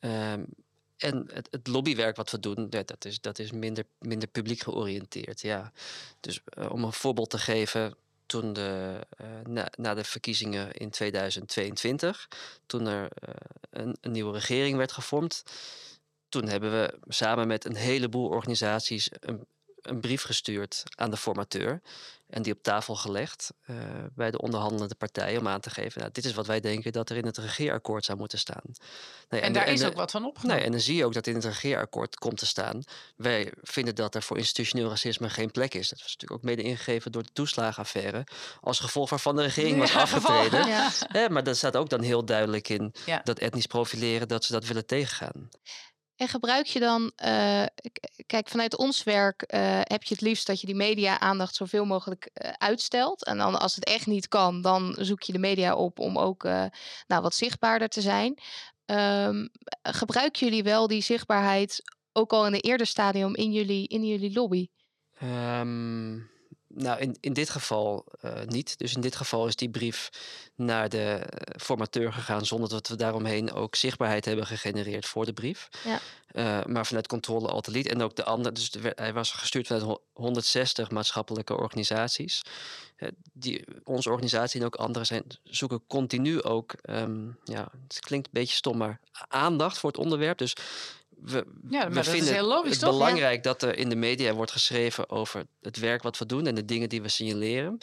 Um, 0.00 0.46
en 0.96 1.28
het, 1.32 1.48
het, 1.50 1.66
lobbywerk 1.66 2.16
wat 2.16 2.30
we 2.30 2.40
doen, 2.40 2.70
dat 2.70 3.04
is, 3.04 3.20
dat 3.20 3.38
is 3.38 3.52
minder, 3.52 3.84
minder 3.98 4.28
publiek 4.28 4.60
georiënteerd. 4.60 5.40
Ja. 5.40 5.72
Dus 6.20 6.40
uh, 6.58 6.70
om 6.72 6.84
een 6.84 6.92
voorbeeld 6.92 7.30
te 7.30 7.38
geven, 7.38 7.96
toen 8.26 8.52
de, 8.52 9.00
uh, 9.20 9.64
na, 9.76 9.94
de 9.94 10.04
verkiezingen 10.04 10.72
in 10.72 10.90
2022, 10.90 12.28
toen 12.66 12.86
er 12.86 13.10
uh, 13.28 13.34
een, 13.70 13.96
een, 14.00 14.12
nieuwe 14.12 14.32
regering 14.32 14.76
werd 14.76 14.92
gevormd, 14.92 15.42
toen 16.28 16.48
hebben 16.48 16.70
we 16.70 16.98
samen 17.08 17.46
met 17.46 17.64
een 17.64 17.76
heleboel 17.76 18.28
organisaties 18.28 19.10
een, 19.20 19.46
een 19.88 20.00
brief 20.00 20.22
gestuurd 20.22 20.82
aan 20.94 21.10
de 21.10 21.16
formateur. 21.16 21.80
En 22.26 22.42
die 22.42 22.52
op 22.52 22.62
tafel 22.62 22.94
gelegd 22.94 23.52
uh, 23.66 23.76
bij 24.14 24.30
de 24.30 24.40
onderhandelende 24.40 24.94
partijen 24.94 25.40
om 25.40 25.48
aan 25.48 25.60
te 25.60 25.70
geven: 25.70 26.00
nou, 26.00 26.12
dit 26.12 26.24
is 26.24 26.34
wat 26.34 26.46
wij 26.46 26.60
denken 26.60 26.92
dat 26.92 27.10
er 27.10 27.16
in 27.16 27.26
het 27.26 27.38
regeerakkoord 27.38 28.04
zou 28.04 28.18
moeten 28.18 28.38
staan. 28.38 28.62
Nee, 29.28 29.40
en, 29.40 29.46
en, 29.46 29.52
daar 29.52 29.68
is 29.68 29.84
ook 29.84 29.94
wat 29.94 30.10
van 30.10 30.24
opgenomen. 30.24 30.56
Nee, 30.56 30.66
en 30.66 30.72
dan 30.72 30.80
zie 30.80 30.96
je 30.96 31.04
ook 31.04 31.12
dat 31.12 31.26
in 31.26 31.34
het 31.34 31.44
regeerakkoord 31.44 32.16
komt 32.16 32.38
te 32.38 32.46
staan: 32.46 32.82
wij 33.16 33.52
vinden 33.62 33.94
dat 33.94 34.14
er 34.14 34.22
voor 34.22 34.36
institutioneel 34.36 34.88
racisme 34.88 35.30
geen 35.30 35.50
plek 35.50 35.74
is. 35.74 35.88
Dat 35.88 35.98
was 35.98 36.12
natuurlijk 36.12 36.40
ook 36.40 36.42
mede 36.42 36.62
ingegeven 36.62 37.12
door 37.12 37.22
de 37.22 37.32
toeslagenaffaire, 37.32 38.26
als 38.60 38.80
gevolg 38.80 39.10
waarvan 39.10 39.36
de 39.36 39.42
regering 39.42 39.78
was 39.78 39.94
afgetreden. 39.94 40.66
Ja. 40.66 40.90
Ja, 41.12 41.28
maar 41.28 41.44
dat 41.44 41.56
staat 41.56 41.76
ook 41.76 41.88
dan 41.88 42.02
heel 42.02 42.24
duidelijk 42.24 42.68
in 42.68 42.94
ja. 43.04 43.20
dat 43.24 43.38
etnisch 43.38 43.66
profileren, 43.66 44.28
dat 44.28 44.44
ze 44.44 44.52
dat 44.52 44.66
willen 44.66 44.86
tegengaan. 44.86 45.48
En 46.16 46.28
gebruik 46.28 46.66
je 46.66 46.80
dan, 46.80 47.02
uh, 47.02 47.64
kijk, 48.26 48.48
vanuit 48.48 48.76
ons 48.76 49.02
werk 49.02 49.44
uh, 49.54 49.80
heb 49.82 50.02
je 50.02 50.14
het 50.14 50.22
liefst 50.22 50.46
dat 50.46 50.60
je 50.60 50.66
die 50.66 50.76
media-aandacht 50.76 51.54
zoveel 51.54 51.84
mogelijk 51.84 52.30
uh, 52.34 52.50
uitstelt. 52.50 53.24
En 53.24 53.38
dan 53.38 53.60
als 53.60 53.74
het 53.74 53.84
echt 53.84 54.06
niet 54.06 54.28
kan, 54.28 54.62
dan 54.62 54.96
zoek 54.98 55.22
je 55.22 55.32
de 55.32 55.38
media 55.38 55.74
op 55.74 55.98
om 55.98 56.18
ook 56.18 56.42
nou, 57.06 57.22
wat 57.22 57.34
zichtbaarder 57.34 57.88
te 57.88 58.00
zijn. 58.00 58.38
Um, 58.86 59.50
gebruiken 59.82 60.46
jullie 60.46 60.62
wel 60.62 60.86
die 60.86 61.02
zichtbaarheid 61.02 61.82
ook 62.12 62.32
al 62.32 62.46
in 62.46 62.54
een 62.54 62.60
eerder 62.60 62.86
stadium 62.86 63.34
in 63.34 63.52
jullie, 63.52 63.88
in 63.88 64.06
jullie 64.06 64.32
lobby? 64.32 64.68
Um... 65.22 65.85
Nou, 66.78 67.00
in, 67.00 67.16
in 67.20 67.32
dit 67.32 67.50
geval 67.50 68.04
uh, 68.24 68.32
niet. 68.46 68.78
Dus 68.78 68.94
in 68.94 69.00
dit 69.00 69.16
geval 69.16 69.46
is 69.46 69.56
die 69.56 69.70
brief 69.70 70.10
naar 70.54 70.88
de 70.88 71.04
eh, 71.04 71.60
formateur 71.60 72.12
gegaan 72.12 72.46
zonder 72.46 72.68
dat 72.68 72.88
we 72.88 72.96
daaromheen 72.96 73.52
ook 73.52 73.74
zichtbaarheid 73.74 74.24
hebben 74.24 74.46
gegenereerd 74.46 75.06
voor 75.06 75.24
de 75.24 75.32
brief. 75.32 75.68
Ja. 75.84 76.00
Uh, 76.32 76.64
maar 76.64 76.86
vanuit 76.86 77.06
controle 77.06 77.48
altijd 77.48 77.86
En 77.86 78.02
ook 78.02 78.16
de 78.16 78.24
andere, 78.24 78.54
dus 78.54 78.70
de, 78.70 78.92
hij 78.94 79.12
was 79.12 79.32
gestuurd 79.32 79.66
vanuit 79.66 79.98
160 80.12 80.90
maatschappelijke 80.90 81.56
organisaties. 81.56 82.42
Uh, 82.96 83.08
die, 83.32 83.64
onze 83.84 84.10
organisatie 84.10 84.60
en 84.60 84.66
ook 84.66 84.74
andere 84.74 85.04
zijn, 85.04 85.24
zoeken 85.42 85.82
continu 85.86 86.42
ook, 86.42 86.74
um, 86.90 87.38
ja, 87.44 87.68
het 87.88 88.00
klinkt 88.00 88.26
een 88.26 88.40
beetje 88.40 88.56
stom, 88.56 88.76
maar 88.76 89.00
aandacht 89.28 89.78
voor 89.78 89.90
het 89.90 89.98
onderwerp. 89.98 90.38
Dus 90.38 90.56
we, 91.22 91.46
ja, 91.68 91.90
we 91.90 92.04
vinden 92.04 92.32
heel 92.32 92.46
logisch, 92.46 92.70
het 92.70 92.80
toch? 92.80 92.90
belangrijk 92.90 93.44
ja. 93.44 93.52
dat 93.52 93.62
er 93.62 93.78
in 93.78 93.88
de 93.88 93.96
media 93.96 94.32
wordt 94.34 94.50
geschreven 94.50 95.10
over 95.10 95.46
het 95.60 95.76
werk 95.76 96.02
wat 96.02 96.18
we 96.18 96.26
doen 96.26 96.46
en 96.46 96.54
de 96.54 96.64
dingen 96.64 96.88
die 96.88 97.02
we 97.02 97.08
signaleren. 97.08 97.78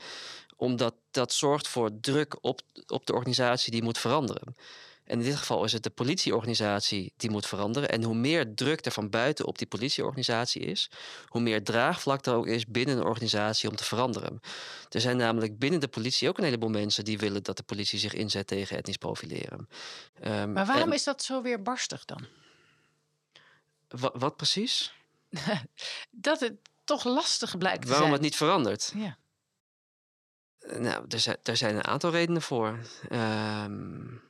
Omdat 0.55 0.95
dat 1.11 1.33
zorgt 1.33 1.67
voor 1.67 1.89
druk 2.01 2.37
op, 2.41 2.61
op 2.87 3.05
de 3.05 3.13
organisatie 3.13 3.71
die 3.71 3.83
moet 3.83 3.97
veranderen. 3.97 4.55
En 5.03 5.19
in 5.19 5.25
dit 5.25 5.35
geval 5.35 5.63
is 5.63 5.73
het 5.73 5.83
de 5.83 5.89
politieorganisatie 5.89 7.13
die 7.17 7.29
moet 7.29 7.45
veranderen. 7.45 7.89
En 7.89 8.03
hoe 8.03 8.15
meer 8.15 8.53
druk 8.55 8.85
er 8.85 8.91
van 8.91 9.09
buiten 9.09 9.45
op 9.45 9.57
die 9.57 9.67
politieorganisatie 9.67 10.61
is, 10.61 10.89
hoe 11.27 11.41
meer 11.41 11.63
draagvlak 11.63 12.25
er 12.25 12.33
ook 12.33 12.47
is 12.47 12.65
binnen 12.65 12.97
een 12.97 13.03
organisatie 13.03 13.69
om 13.69 13.75
te 13.75 13.83
veranderen. 13.83 14.39
Er 14.89 15.01
zijn 15.01 15.17
namelijk 15.17 15.59
binnen 15.59 15.79
de 15.79 15.87
politie 15.87 16.29
ook 16.29 16.37
een 16.37 16.43
heleboel 16.43 16.69
mensen 16.69 17.05
die 17.05 17.17
willen 17.17 17.43
dat 17.43 17.57
de 17.57 17.63
politie 17.63 17.99
zich 17.99 18.13
inzet 18.13 18.47
tegen 18.47 18.77
etnisch 18.77 18.97
profileren. 18.97 19.67
Um, 20.23 20.51
maar 20.51 20.65
waarom 20.65 20.91
is 20.91 21.03
dat 21.03 21.23
zo 21.23 21.41
weer 21.41 21.61
barstig 21.61 22.05
dan? 22.05 22.25
Wat, 23.99 24.13
wat 24.15 24.35
precies? 24.35 24.93
dat 26.11 26.39
het 26.39 26.53
toch 26.83 27.03
lastig 27.03 27.57
blijkt 27.57 27.81
te 27.81 27.87
Waarom 27.87 28.07
zijn. 28.07 28.13
het 28.13 28.23
niet 28.23 28.35
verandert? 28.35 28.93
Ja. 28.95 29.17
Nou, 30.59 31.05
er 31.07 31.19
zijn, 31.19 31.37
er 31.43 31.57
zijn 31.57 31.75
een 31.75 31.85
aantal 31.85 32.11
redenen 32.11 32.41
voor. 32.41 32.79
Um, 33.11 34.21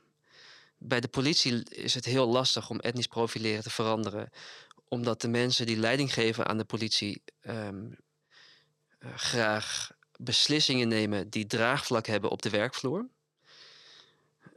bij 0.78 1.00
de 1.00 1.08
politie 1.08 1.70
is 1.70 1.94
het 1.94 2.04
heel 2.04 2.26
lastig 2.26 2.70
om 2.70 2.80
etnisch 2.80 3.06
profileren 3.06 3.62
te 3.62 3.70
veranderen, 3.70 4.30
omdat 4.88 5.20
de 5.20 5.28
mensen 5.28 5.66
die 5.66 5.76
leiding 5.76 6.12
geven 6.12 6.46
aan 6.46 6.58
de 6.58 6.64
politie 6.64 7.22
um, 7.42 7.96
uh, 8.98 9.16
graag 9.16 9.90
beslissingen 10.18 10.88
nemen 10.88 11.30
die 11.30 11.46
draagvlak 11.46 12.06
hebben 12.06 12.30
op 12.30 12.42
de 12.42 12.50
werkvloer. 12.50 13.08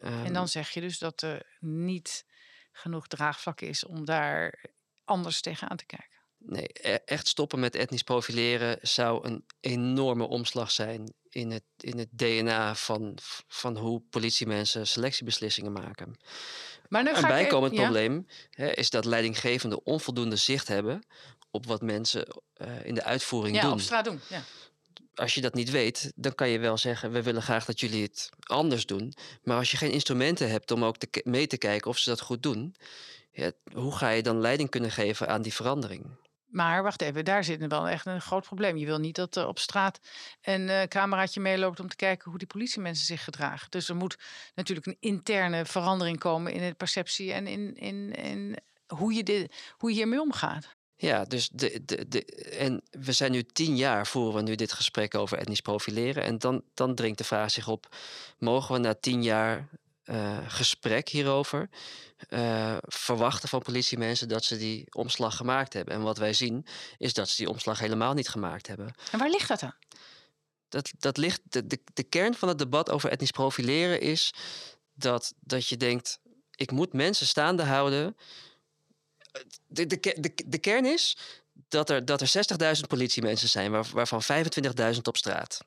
Um, 0.04 0.26
en 0.26 0.34
dan 0.34 0.48
zeg 0.48 0.70
je 0.70 0.82
dus 0.82 0.98
dat 0.98 1.22
er 1.22 1.58
niet 1.60 2.26
genoeg 2.72 3.08
draagvlak 3.08 3.62
is 3.62 3.86
om 3.86 4.06
daar 4.06 4.66
anders 5.08 5.42
tegenaan 5.42 5.78
te 5.78 5.86
kijken. 5.86 6.18
Nee, 6.38 6.68
e-, 6.74 7.00
echt 7.06 7.28
stoppen 7.28 7.60
met 7.60 7.76
etnisch 7.76 8.04
profileren 8.04 8.78
zou 8.82 9.28
een 9.28 9.46
enorme 9.60 10.28
omslag 10.28 10.72
zijn 10.72 11.14
in 11.30 11.52
het, 11.52 11.64
in 11.78 11.98
het 11.98 12.10
DNA 12.12 12.76
van, 12.76 13.18
van 13.48 13.78
hoe 13.78 14.02
politiemensen 14.10 14.88
selectiebeslissingen 14.88 15.72
maken. 15.72 16.20
Maar 16.90 17.04
nu 17.04 17.10
een 17.10 17.16
ga 17.16 17.28
bijkomend 17.28 17.72
ik, 17.72 17.78
ja? 17.78 17.84
probleem 17.84 18.28
hè, 18.50 18.72
is 18.72 18.90
dat 18.90 19.06
leidinggevenden 19.06 19.86
onvoldoende 19.86 20.36
zicht 20.36 20.68
hebben 20.68 21.06
op 21.52 21.66
wat 21.66 21.82
mensen 21.82 22.28
uh, 22.58 22.86
in 22.86 22.96
de 22.96 23.04
uitvoering 23.04 23.56
ja, 23.56 23.62
doen. 23.62 23.72
op 23.72 23.80
straat 23.80 24.06
doen. 24.06 24.20
Ja. 24.30 24.44
Als 25.16 25.34
je 25.34 25.42
dat 25.42 25.54
niet 25.54 25.72
weet, 25.72 26.12
dan 26.16 26.36
kan 26.36 26.50
je 26.50 26.60
wel 26.60 26.78
zeggen: 26.78 27.12
we 27.12 27.24
willen 27.24 27.42
graag 27.42 27.66
dat 27.66 27.80
jullie 27.80 28.04
het 28.04 28.30
anders 28.40 28.86
doen. 28.86 29.14
Maar 29.44 29.58
als 29.58 29.72
je 29.72 29.78
geen 29.78 29.92
instrumenten 29.92 30.50
hebt 30.50 30.72
om 30.72 30.86
ook 30.86 30.98
te, 30.98 31.22
mee 31.24 31.48
te 31.48 31.58
kijken 31.58 31.90
of 31.90 31.98
ze 31.98 32.10
dat 32.10 32.22
goed 32.22 32.44
doen, 32.44 32.76
ja, 33.38 33.52
hoe 33.74 33.96
ga 33.96 34.10
je 34.10 34.24
dan 34.24 34.42
leiding 34.42 34.70
kunnen 34.70 34.92
geven 34.92 35.28
aan 35.28 35.42
die 35.42 35.54
verandering? 35.54 36.06
Maar 36.48 36.84
wacht 36.84 37.02
even, 37.02 37.26
daar 37.26 37.44
zit 37.44 37.68
wel 37.68 37.88
echt 37.88 38.06
een 38.06 38.22
groot 38.22 38.46
probleem. 38.46 38.78
Je 38.78 38.86
wil 38.86 38.98
niet 38.98 39.16
dat 39.16 39.36
er 39.36 39.48
op 39.48 39.60
straat 39.60 40.00
een 40.42 40.62
uh, 40.62 40.84
cameraatje 40.84 41.40
meeloopt 41.40 41.80
om 41.80 41.90
te 41.90 41.96
kijken 41.96 42.30
hoe 42.30 42.40
die 42.40 42.48
politiemensen 42.48 43.06
zich 43.06 43.24
gedragen. 43.24 43.70
Dus 43.70 43.90
er 43.90 43.96
moet 43.96 44.18
natuurlijk 44.56 44.88
een 44.88 44.98
interne 45.00 45.66
verandering 45.66 46.20
komen 46.20 46.54
in 46.54 46.68
de 46.68 46.74
perceptie 46.74 47.34
en 47.34 47.48
in, 47.48 47.76
in, 47.76 48.14
in 48.14 48.58
hoe, 48.88 49.14
je 49.14 49.24
dit, 49.24 49.56
hoe 49.78 49.90
je 49.90 49.96
hiermee 49.96 50.22
omgaat. 50.22 50.76
Ja, 50.96 51.24
dus 51.24 51.50
de, 51.50 51.82
de, 51.86 52.08
de, 52.08 52.26
en 52.58 52.82
we 52.92 53.12
zijn 53.12 53.32
nu 53.32 53.44
tien 53.44 53.76
jaar 53.76 54.08
voeren 54.08 54.36
we 54.36 54.42
nu 54.42 54.56
dit 54.56 54.74
gesprek 54.74 55.16
over 55.16 55.38
etnisch 55.38 55.62
profileren. 55.62 56.24
En 56.24 56.38
dan, 56.38 56.64
dan 56.74 56.96
dringt 56.96 57.18
de 57.18 57.24
vraag 57.24 57.52
zich 57.52 57.68
op: 57.68 57.96
mogen 58.38 58.74
we 58.74 58.80
na 58.80 58.94
tien 58.94 59.24
jaar 59.24 59.68
uh, 60.10 60.38
gesprek 60.48 61.10
hierover 61.10 61.70
uh, 62.30 62.78
verwachten 62.82 63.50
van 63.50 63.62
politiemensen 63.62 64.28
dat 64.28 64.44
ze 64.44 64.58
die 64.58 64.94
omslag 64.94 65.36
gemaakt 65.36 65.74
hebben. 65.74 65.94
En 65.94 66.02
wat 66.02 66.18
wij 66.18 66.34
zien 66.34 66.66
is 66.98 67.14
dat 67.14 67.30
ze 67.30 67.36
die 67.36 67.50
omslag 67.50 67.80
helemaal 67.80 68.14
niet 68.14 68.30
gemaakt 68.30 68.68
hebben. 68.68 68.96
En 69.12 69.20
waar 69.20 69.30
ligt 69.30 69.48
dat 69.48 69.60
dan? 69.60 69.74
Dat, 70.70 70.92
dat 70.98 71.18
ligt, 71.18 71.42
de, 71.44 71.68
de, 71.68 71.80
de 71.94 72.04
kern 72.04 72.34
van 72.34 72.48
het 72.48 72.58
debat 72.58 72.90
over 72.90 73.10
etnisch 73.10 73.32
profileren 73.32 74.02
is 74.02 74.34
dat, 74.94 75.34
dat 75.40 75.68
je 75.68 75.78
denkt: 75.78 76.20
ik 76.56 76.72
moet 76.72 76.94
mensen 76.94 77.28
staande 77.28 77.64
houden. 77.64 78.18
De, 79.68 79.86
de, 79.86 80.00
de, 80.00 80.34
de 80.46 80.58
kern 80.58 80.86
is 80.86 81.18
dat 81.68 81.90
er, 81.90 82.06
dat 82.06 82.22
er 82.22 82.32
60.000 82.78 82.82
politiemensen 82.88 83.50
zijn, 83.50 83.72
waar, 83.72 83.86
waarvan 83.94 84.22
25.000 84.94 85.02
op 85.02 85.18
straat. 85.18 85.60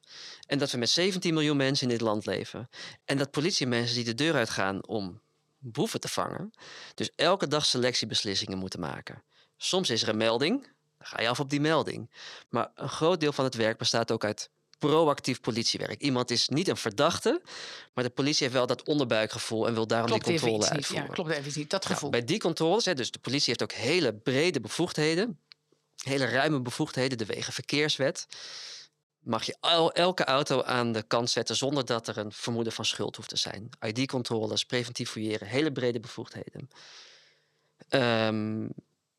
En 0.47 0.59
dat 0.59 0.71
we 0.71 0.79
met 0.79 0.91
17 0.91 1.35
miljoen 1.35 1.57
mensen 1.57 1.87
in 1.87 1.93
dit 1.93 2.01
land 2.07 2.27
leven. 2.27 2.69
En 3.05 3.19
dat 3.19 3.31
politiemensen 3.31 3.95
die 3.95 4.05
de 4.05 4.15
deur 4.15 4.35
uitgaan 4.35 4.87
om 4.87 5.21
boeven 5.59 6.01
te 6.01 6.09
vangen, 6.09 6.51
dus 6.95 7.11
elke 7.17 7.49
dag 7.49 7.65
selectiebeslissingen 7.65 8.59
moeten 8.59 8.81
maken. 8.81 9.23
Soms 9.57 9.91
is 9.91 10.03
er 10.03 10.09
een 10.09 10.17
melding, 10.17 10.63
dan 10.99 11.07
ga 11.07 11.21
je 11.21 11.29
af 11.29 11.41
op 11.41 11.51
die 11.51 11.61
melding. 11.61 12.11
Maar 12.49 12.71
een 12.75 12.89
groot 12.89 13.21
deel 13.21 13.33
van 13.33 13.45
het 13.45 13.55
werk 13.55 13.79
bestaat 13.79 14.11
ook 14.11 14.25
uit 14.25 14.51
proactief 14.79 15.41
politiewerk. 15.41 16.01
Iemand 16.01 16.31
is 16.31 16.49
niet 16.49 16.69
een 16.69 16.77
verdachte, 16.77 17.43
maar 17.95 18.05
de 18.05 18.11
politie 18.11 18.43
heeft 18.43 18.55
wel 18.55 18.67
dat 18.67 18.83
onderbuikgevoel 18.83 19.67
en 19.67 19.75
wil 19.75 19.87
daarom 19.87 20.09
klopt 20.09 20.25
die 20.25 20.33
controle 20.33 20.65
even 20.65 20.77
uitvoeren. 20.77 21.07
Niet, 21.07 21.17
ja, 21.17 21.23
klopt 21.23 21.31
even 21.31 21.61
niet, 21.61 21.71
dat 21.71 21.87
gevoel. 21.87 22.11
Nou, 22.11 22.23
bij 22.23 22.25
die 22.33 22.41
controles, 22.41 22.85
hè, 22.85 22.95
dus 22.95 23.11
de 23.11 23.19
politie 23.19 23.47
heeft 23.47 23.63
ook 23.63 23.73
hele 23.73 24.15
brede 24.15 24.61
bevoegdheden 24.61 25.39
hele 26.03 26.25
ruime 26.25 26.61
bevoegdheden, 26.61 27.19
de 27.19 27.27
Wegenverkeerswet. 27.27 28.27
Mag 29.19 29.45
je 29.45 29.57
el 29.61 29.93
elke 29.93 30.25
auto 30.25 30.63
aan 30.63 30.93
de 30.93 31.03
kant 31.03 31.31
zetten 31.31 31.57
zonder 31.57 31.85
dat 31.85 32.09
er 32.09 32.19
een 32.19 32.33
vermoeden 32.33 32.73
van 32.73 32.85
schuld 32.85 33.17
hoeft 33.17 33.29
te 33.29 33.37
zijn. 33.37 33.69
ID-controles, 33.81 34.65
preventief 34.65 35.11
fouilleren, 35.11 35.49
hele 35.49 35.73
brede 35.73 36.01
bevoegdheden. 36.01 36.69
Um, 37.89 38.71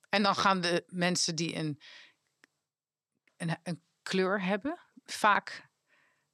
en 0.10 0.24
dan 0.24 0.36
gaan 0.36 0.62
de 0.62 0.84
mensen 0.88 1.36
die 1.36 1.56
een, 1.56 1.80
een, 3.38 3.58
een 3.64 3.82
kleur 4.04 4.44
hebben, 4.44 4.80
vaak 5.06 5.70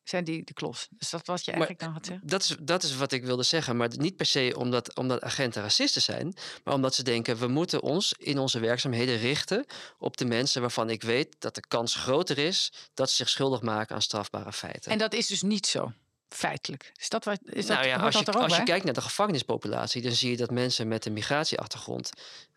zijn 0.10 0.24
die 0.24 0.44
de 0.44 0.54
klos. 0.54 0.88
Dus 0.90 1.10
dat 1.10 1.28
wat 1.28 1.46
je 1.46 1.52
eigenlijk 1.52 1.82
maar, 1.82 1.90
dan 1.90 1.98
gaat 1.98 2.06
zeggen? 2.06 2.28
Dat 2.28 2.42
is, 2.44 2.56
dat 2.60 2.84
is 2.84 2.96
wat 2.96 3.12
ik 3.12 3.26
wilde 3.26 3.44
zeggen. 3.44 3.78
Maar 3.78 3.90
niet 3.98 4.16
per 4.16 4.26
se 4.26 4.54
omdat, 4.58 4.96
omdat 4.96 5.22
agenten 5.22 5.62
racisten 5.62 6.02
zijn. 6.02 6.36
Maar 6.64 6.74
omdat 6.74 6.96
ze 6.96 7.04
denken, 7.04 7.38
we 7.38 7.48
moeten 7.48 7.82
ons 7.82 8.14
in 8.18 8.40
onze 8.40 8.60
werkzaamheden 8.60 9.18
richten 9.18 9.66
op 9.98 10.18
de 10.18 10.26
mensen 10.26 10.62
waarvan 10.62 10.90
ik 10.90 11.04
weet 11.04 11.36
dat 11.40 11.56
de 11.56 11.68
kans 11.68 11.96
groter 11.96 12.38
is 12.38 12.72
dat 12.94 13.10
ze 13.10 13.16
zich 13.16 13.30
schuldig 13.30 13.62
maken 13.62 13.96
aan 13.96 14.02
strafbare 14.02 14.54
feiten. 14.54 14.92
En 14.92 14.98
dat 14.98 15.14
is 15.14 15.28
dus 15.28 15.42
niet 15.42 15.68
zo. 15.68 15.92
Feitelijk. 16.30 16.92
Is 16.96 17.10
dat 17.10 17.26
wat 17.26 17.40
is 17.44 17.66
dat, 17.66 17.78
nou 17.78 17.90
ja, 17.90 17.96
als, 17.96 18.14
dat 18.14 18.26
je, 18.26 18.34
ook 18.34 18.44
als 18.44 18.56
je 18.58 18.64
kijkt 18.64 18.86
naar 18.86 18.94
de 18.94 19.02
gevangenispopulatie, 19.02 20.02
dan 20.02 20.12
zie 20.12 20.32
je 20.32 20.38
dat 20.38 20.52
mensen 20.52 20.88
met 20.88 21.06
een 21.06 21.14
migratieachtergrond 21.14 22.12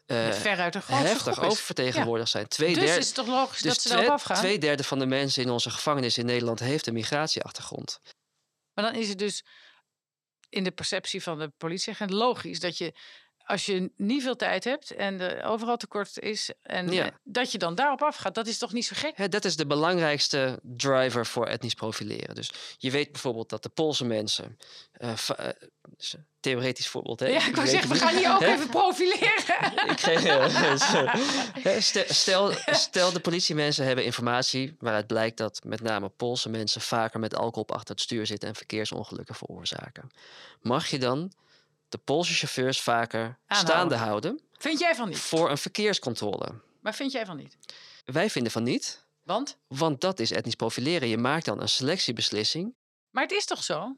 uh, 0.06 0.32
veruit 0.32 0.72
de 0.72 0.80
heftig 0.84 1.42
oververtegenwoordigd 1.42 2.30
zijn. 2.30 2.48
Twee 2.48 2.74
Dus 2.74 2.84
derde, 2.84 2.98
is 2.98 3.06
het 3.06 3.14
toch 3.14 3.26
logisch 3.26 3.62
dus 3.62 3.72
dat 3.72 3.82
ze 3.82 3.88
twee, 3.88 4.00
daarop 4.00 4.18
afgaan? 4.18 4.36
Twee 4.36 4.58
derde 4.58 4.84
van 4.84 4.98
de 4.98 5.06
mensen 5.06 5.42
in 5.42 5.50
onze 5.50 5.70
gevangenis 5.70 6.18
in 6.18 6.26
Nederland 6.26 6.60
heeft 6.60 6.86
een 6.86 6.94
migratieachtergrond. 6.94 8.00
Maar 8.74 8.84
dan 8.84 8.94
is 8.94 9.08
het 9.08 9.18
dus 9.18 9.44
in 10.48 10.64
de 10.64 10.70
perceptie 10.70 11.22
van 11.22 11.38
de 11.38 11.48
politieagent 11.48 12.10
logisch 12.10 12.60
dat 12.60 12.78
je 12.78 12.94
als 13.50 13.66
je 13.66 13.90
niet 13.96 14.22
veel 14.22 14.36
tijd 14.36 14.64
hebt 14.64 14.90
en 14.90 15.20
er 15.20 15.44
overal 15.44 15.76
tekort 15.76 16.18
is 16.18 16.50
en 16.62 16.92
Ja. 16.92 17.04
eh, 17.04 17.10
dat 17.24 17.52
je 17.52 17.58
dan 17.58 17.74
daarop 17.74 18.02
afgaat, 18.02 18.34
dat 18.34 18.46
is 18.46 18.58
toch 18.58 18.72
niet 18.72 18.84
zo 18.86 18.94
gek? 18.98 19.32
Dat 19.32 19.44
is 19.44 19.56
de 19.56 19.66
belangrijkste 19.66 20.58
driver 20.62 21.26
voor 21.26 21.46
etnisch 21.46 21.74
profileren. 21.74 22.34
Dus 22.34 22.50
je 22.78 22.90
weet 22.90 23.12
bijvoorbeeld 23.12 23.48
dat 23.48 23.62
de 23.62 23.68
Poolse 23.68 24.04
mensen. 24.04 24.58
een 24.98 26.24
theoretisch 26.40 26.88
voorbeeld. 26.88 27.20
Hè? 27.20 27.26
Ja, 27.26 27.46
ik 27.46 27.56
wou 27.56 27.68
zeggen, 27.68 27.90
we 27.90 27.96
gaan 27.96 28.16
hier 28.16 28.34
ook 28.34 28.40
even 28.40 28.68
profileren. 28.68 29.72
Ik 29.92 30.00
geef. 30.00 30.22
Hè, 31.62 31.80
stel, 31.80 32.52
stel, 32.70 33.12
de 33.12 33.20
politiemensen 33.20 33.86
hebben 33.86 34.04
informatie 34.04 34.76
waaruit 34.78 35.06
blijkt 35.06 35.36
dat 35.36 35.60
met 35.64 35.80
name 35.80 36.08
Poolse 36.08 36.48
mensen 36.48 36.80
vaker 36.80 37.20
met 37.20 37.36
alcohol 37.36 37.68
achter 37.68 37.94
het 37.94 38.04
stuur 38.04 38.26
zitten 38.26 38.48
en 38.48 38.54
verkeersongelukken 38.54 39.34
veroorzaken. 39.34 40.10
Mag 40.60 40.86
je 40.86 40.98
dan 40.98 41.32
de 41.90 41.98
Poolse 41.98 42.32
chauffeurs 42.32 42.80
vaker 42.80 43.20
Aanhouden. 43.20 43.74
staande 43.74 43.96
houden 43.96 44.40
Vind 44.52 44.78
jij 44.78 44.94
van 44.94 45.08
niet? 45.08 45.18
voor 45.18 45.50
een 45.50 45.58
verkeerscontrole? 45.58 46.60
Maar 46.80 46.94
vind 46.94 47.12
jij 47.12 47.26
van 47.26 47.36
niet? 47.36 47.56
Wij 48.04 48.30
vinden 48.30 48.52
van 48.52 48.62
niet, 48.62 49.04
Want? 49.22 49.56
want 49.66 50.00
dat 50.00 50.20
is 50.20 50.30
etnisch 50.30 50.54
profileren. 50.54 51.08
Je 51.08 51.18
maakt 51.18 51.44
dan 51.44 51.60
een 51.60 51.68
selectiebeslissing. 51.68 52.74
Maar 53.10 53.22
het 53.22 53.32
is 53.32 53.44
toch 53.44 53.64
zo? 53.64 53.94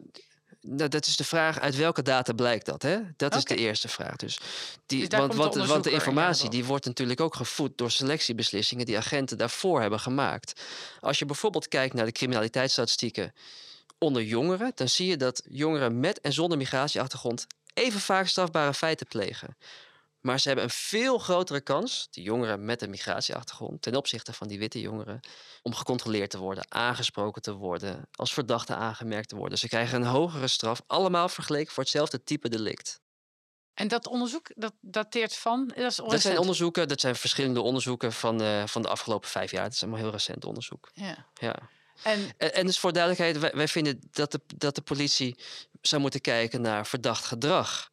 Nou, 0.60 0.88
dat 0.88 1.06
is 1.06 1.16
de 1.16 1.24
vraag, 1.24 1.60
uit 1.60 1.76
welke 1.76 2.02
data 2.02 2.32
blijkt 2.32 2.66
dat? 2.66 2.82
Hè? 2.82 2.98
Dat 3.16 3.34
is 3.34 3.44
de 3.44 3.56
eerste 3.56 3.88
vraag. 3.88 4.16
Dus 4.16 4.38
die, 4.86 5.08
Dus 5.08 5.18
want, 5.18 5.34
komt 5.34 5.52
de 5.52 5.58
want, 5.58 5.68
want 5.70 5.84
de 5.84 5.90
informatie 5.90 6.50
die 6.50 6.64
wordt 6.64 6.84
natuurlijk 6.84 7.20
ook 7.20 7.34
gevoed 7.34 7.78
door 7.78 7.90
selectiebeslissingen 7.90 8.86
die 8.86 8.96
agenten 8.96 9.38
daarvoor 9.38 9.80
hebben 9.80 10.00
gemaakt. 10.00 10.62
Als 11.00 11.18
je 11.18 11.24
bijvoorbeeld 11.24 11.68
kijkt 11.68 11.94
naar 11.94 12.04
de 12.04 12.12
criminaliteitsstatistieken 12.12 13.34
onder 13.98 14.22
jongeren, 14.22 14.72
dan 14.74 14.88
zie 14.88 15.06
je 15.06 15.16
dat 15.16 15.42
jongeren 15.48 16.00
met 16.00 16.20
en 16.20 16.32
zonder 16.32 16.58
migratieachtergrond 16.58 17.46
even 17.74 18.00
vaak 18.00 18.26
strafbare 18.26 18.74
feiten 18.74 19.06
plegen. 19.06 19.56
Maar 20.20 20.40
ze 20.40 20.46
hebben 20.46 20.64
een 20.64 20.70
veel 20.70 21.18
grotere 21.18 21.60
kans, 21.60 22.08
de 22.10 22.22
jongeren 22.22 22.64
met 22.64 22.82
een 22.82 22.90
migratieachtergrond, 22.90 23.82
ten 23.82 23.94
opzichte 23.94 24.32
van 24.32 24.48
die 24.48 24.58
witte 24.58 24.80
jongeren, 24.80 25.20
om 25.62 25.74
gecontroleerd 25.74 26.30
te 26.30 26.38
worden, 26.38 26.72
aangesproken 26.72 27.42
te 27.42 27.52
worden, 27.52 28.08
als 28.12 28.32
verdachte 28.32 28.74
aangemerkt 28.74 29.28
te 29.28 29.36
worden. 29.36 29.58
Ze 29.58 29.68
krijgen 29.68 30.00
een 30.00 30.06
hogere 30.06 30.48
straf, 30.48 30.82
allemaal 30.86 31.28
vergeleken 31.28 31.72
voor 31.72 31.82
hetzelfde 31.82 32.22
type 32.22 32.48
delict. 32.48 33.00
En 33.74 33.88
dat 33.88 34.06
onderzoek, 34.06 34.50
dat 34.54 34.74
dateert 34.80 35.36
van? 35.36 35.72
Dat, 35.74 35.90
is 35.90 35.96
Dat 35.96 36.20
zijn 36.20 36.38
onderzoeken, 36.38 36.88
dat 36.88 37.00
zijn 37.00 37.16
verschillende 37.16 37.60
onderzoeken 37.60 38.12
van, 38.12 38.42
eh, 38.42 38.66
van 38.66 38.82
de 38.82 38.88
afgelopen 38.88 39.28
vijf 39.28 39.50
jaar. 39.50 39.62
Dat 39.62 39.72
is 39.72 39.82
allemaal 39.82 40.00
heel 40.00 40.10
recent 40.10 40.44
onderzoek. 40.44 40.90
Ja. 40.92 41.26
Ja. 41.34 41.54
En 42.02 42.32
En, 42.36 42.54
en 42.54 42.66
dus 42.66 42.78
voor 42.78 42.92
duidelijkheid, 42.92 43.38
wij, 43.38 43.52
wij 43.54 43.68
vinden 43.68 44.00
dat 44.10 44.32
de, 44.32 44.40
dat 44.56 44.74
de 44.74 44.82
politie 44.82 45.36
zou 45.80 46.02
moeten 46.02 46.20
kijken 46.20 46.60
naar 46.60 46.86
verdacht 46.86 47.24
gedrag. 47.24 47.90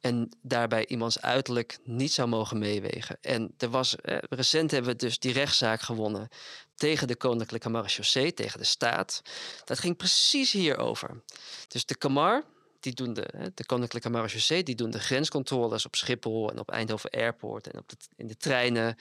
En 0.00 0.36
daarbij 0.42 0.86
iemands 0.86 1.20
uiterlijk 1.20 1.78
niet 1.84 2.12
zou 2.12 2.28
mogen 2.28 2.58
meewegen. 2.58 3.18
En 3.20 3.54
er 3.56 3.68
was, 3.68 3.96
eh, 3.96 4.18
recent 4.28 4.70
hebben 4.70 4.90
we 4.90 4.96
dus 4.96 5.18
die 5.18 5.32
rechtszaak 5.32 5.80
gewonnen 5.80 6.28
tegen 6.74 7.06
de 7.06 7.16
Koninklijke 7.16 7.68
Marechaussee, 7.68 8.34
tegen 8.34 8.58
de 8.58 8.64
staat. 8.64 9.22
Dat 9.64 9.78
ging 9.78 9.96
precies 9.96 10.52
hierover. 10.52 11.22
Dus 11.68 11.86
de 11.86 11.94
Kamar, 11.96 12.44
die 12.80 12.92
doen 12.92 13.12
de, 13.12 13.50
de 13.54 13.66
Koninklijke 13.66 14.08
Marechaussee, 14.10 14.62
die 14.62 14.74
doen 14.74 14.90
de 14.90 15.00
grenscontroles 15.00 15.86
op 15.86 15.96
Schiphol 15.96 16.50
en 16.50 16.58
op 16.58 16.70
Eindhoven 16.70 17.10
Airport 17.10 17.66
en 17.66 17.78
op 17.78 17.88
de, 17.88 17.96
in 18.16 18.26
de 18.26 18.36
treinen, 18.36 18.96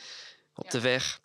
op 0.55 0.71
de 0.71 0.79
weg. 0.79 1.19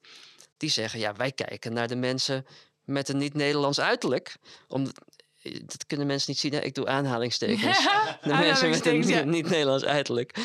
Die 0.56 0.70
zeggen, 0.70 1.00
ja, 1.00 1.14
wij 1.14 1.32
kijken 1.32 1.72
naar 1.72 1.88
de 1.88 1.96
mensen 1.96 2.46
met 2.84 3.08
een 3.08 3.18
niet-Nederlands 3.18 3.80
uiterlijk. 3.80 4.36
Omdat, 4.68 5.00
dat 5.42 5.86
kunnen 5.86 6.06
mensen 6.06 6.30
niet 6.30 6.40
zien. 6.40 6.52
Hè? 6.52 6.60
Ik 6.60 6.74
doe 6.74 6.86
aanhalingstekens. 6.86 7.78
de 8.22 8.28
mensen 8.28 8.70
met 8.70 8.86
een 8.86 9.30
niet-Nederlands 9.30 9.84
uiterlijk. 9.84 10.36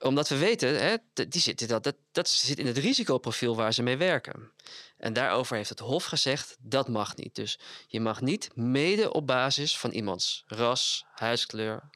Omdat 0.00 0.28
we 0.28 0.38
weten, 0.38 0.78
hè, 0.78 0.96
die 1.28 1.40
zitten, 1.40 1.68
dat, 1.68 1.84
dat, 1.84 1.96
dat 2.12 2.28
zit 2.28 2.58
in 2.58 2.66
het 2.66 2.78
risicoprofiel 2.78 3.56
waar 3.56 3.72
ze 3.72 3.82
mee 3.82 3.96
werken. 3.96 4.52
En 4.96 5.12
daarover 5.12 5.56
heeft 5.56 5.68
het 5.68 5.78
Hof 5.78 6.04
gezegd, 6.04 6.56
dat 6.60 6.88
mag 6.88 7.16
niet. 7.16 7.34
Dus 7.34 7.58
je 7.86 8.00
mag 8.00 8.20
niet 8.20 8.48
mede 8.54 9.12
op 9.12 9.26
basis 9.26 9.78
van 9.78 9.90
iemands 9.90 10.44
ras, 10.46 11.04
huidskleur, 11.10 11.90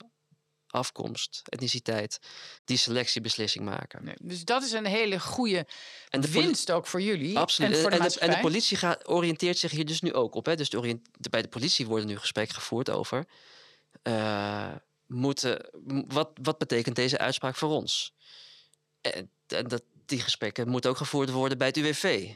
afkomst, 0.72 1.42
etniciteit, 1.48 2.18
die 2.64 2.76
selectiebeslissing 2.76 3.64
maken. 3.64 4.04
Nee, 4.04 4.14
dus 4.20 4.44
dat 4.44 4.62
is 4.62 4.72
een 4.72 4.86
hele 4.86 5.20
goede 5.20 5.66
en 6.08 6.20
de 6.20 6.30
winst 6.30 6.70
ook 6.70 6.86
voor 6.86 7.02
jullie. 7.02 7.38
Absoluut. 7.38 7.74
En, 7.74 7.80
voor 7.80 7.90
de, 7.90 7.96
en, 7.96 8.08
de, 8.08 8.18
en 8.18 8.30
de, 8.30 8.38
politie 8.38 8.76
gaat, 8.76 9.08
oriënteert 9.08 9.58
zich 9.58 9.70
hier 9.70 9.86
dus 9.86 10.00
nu 10.00 10.12
ook 10.12 10.34
op. 10.34 10.46
Hè? 10.46 10.56
Dus 10.56 10.70
de 10.70 11.00
bij 11.30 11.42
de 11.42 11.48
politie 11.48 11.86
worden 11.86 12.06
nu 12.06 12.18
gesprek 12.18 12.50
gevoerd 12.50 12.90
over. 12.90 13.26
Uh, 14.02 14.74
moeten, 15.06 15.70
wat, 16.06 16.30
wat 16.42 16.58
betekent 16.58 16.96
deze 16.96 17.18
uitspraak 17.18 17.56
voor 17.56 17.70
ons? 17.70 18.14
En, 19.00 19.30
en 19.46 19.68
dat, 19.68 19.82
die 20.06 20.20
gesprekken 20.20 20.68
moeten 20.68 20.90
ook 20.90 20.96
gevoerd 20.96 21.30
worden 21.30 21.58
bij 21.58 21.66
het 21.66 21.76
UWV. 21.76 22.30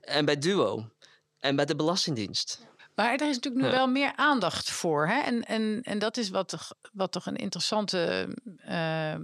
En 0.00 0.24
bij 0.24 0.38
DUO. 0.38 0.90
En 1.38 1.56
bij 1.56 1.64
de 1.64 1.76
Belastingdienst. 1.76 2.60
Maar 2.94 3.12
er 3.12 3.28
is 3.28 3.34
natuurlijk 3.34 3.64
nu 3.64 3.70
wel 3.70 3.88
meer 3.88 4.12
aandacht 4.16 4.70
voor. 4.70 5.06
Hè? 5.06 5.20
En, 5.20 5.44
en, 5.44 5.80
en 5.82 5.98
dat 5.98 6.16
is 6.16 6.28
wat, 6.28 6.48
toch, 6.48 6.72
wat 6.92 7.12
toch 7.12 7.26
een 7.26 7.36
interessante 7.36 8.28
uh, 8.68 9.14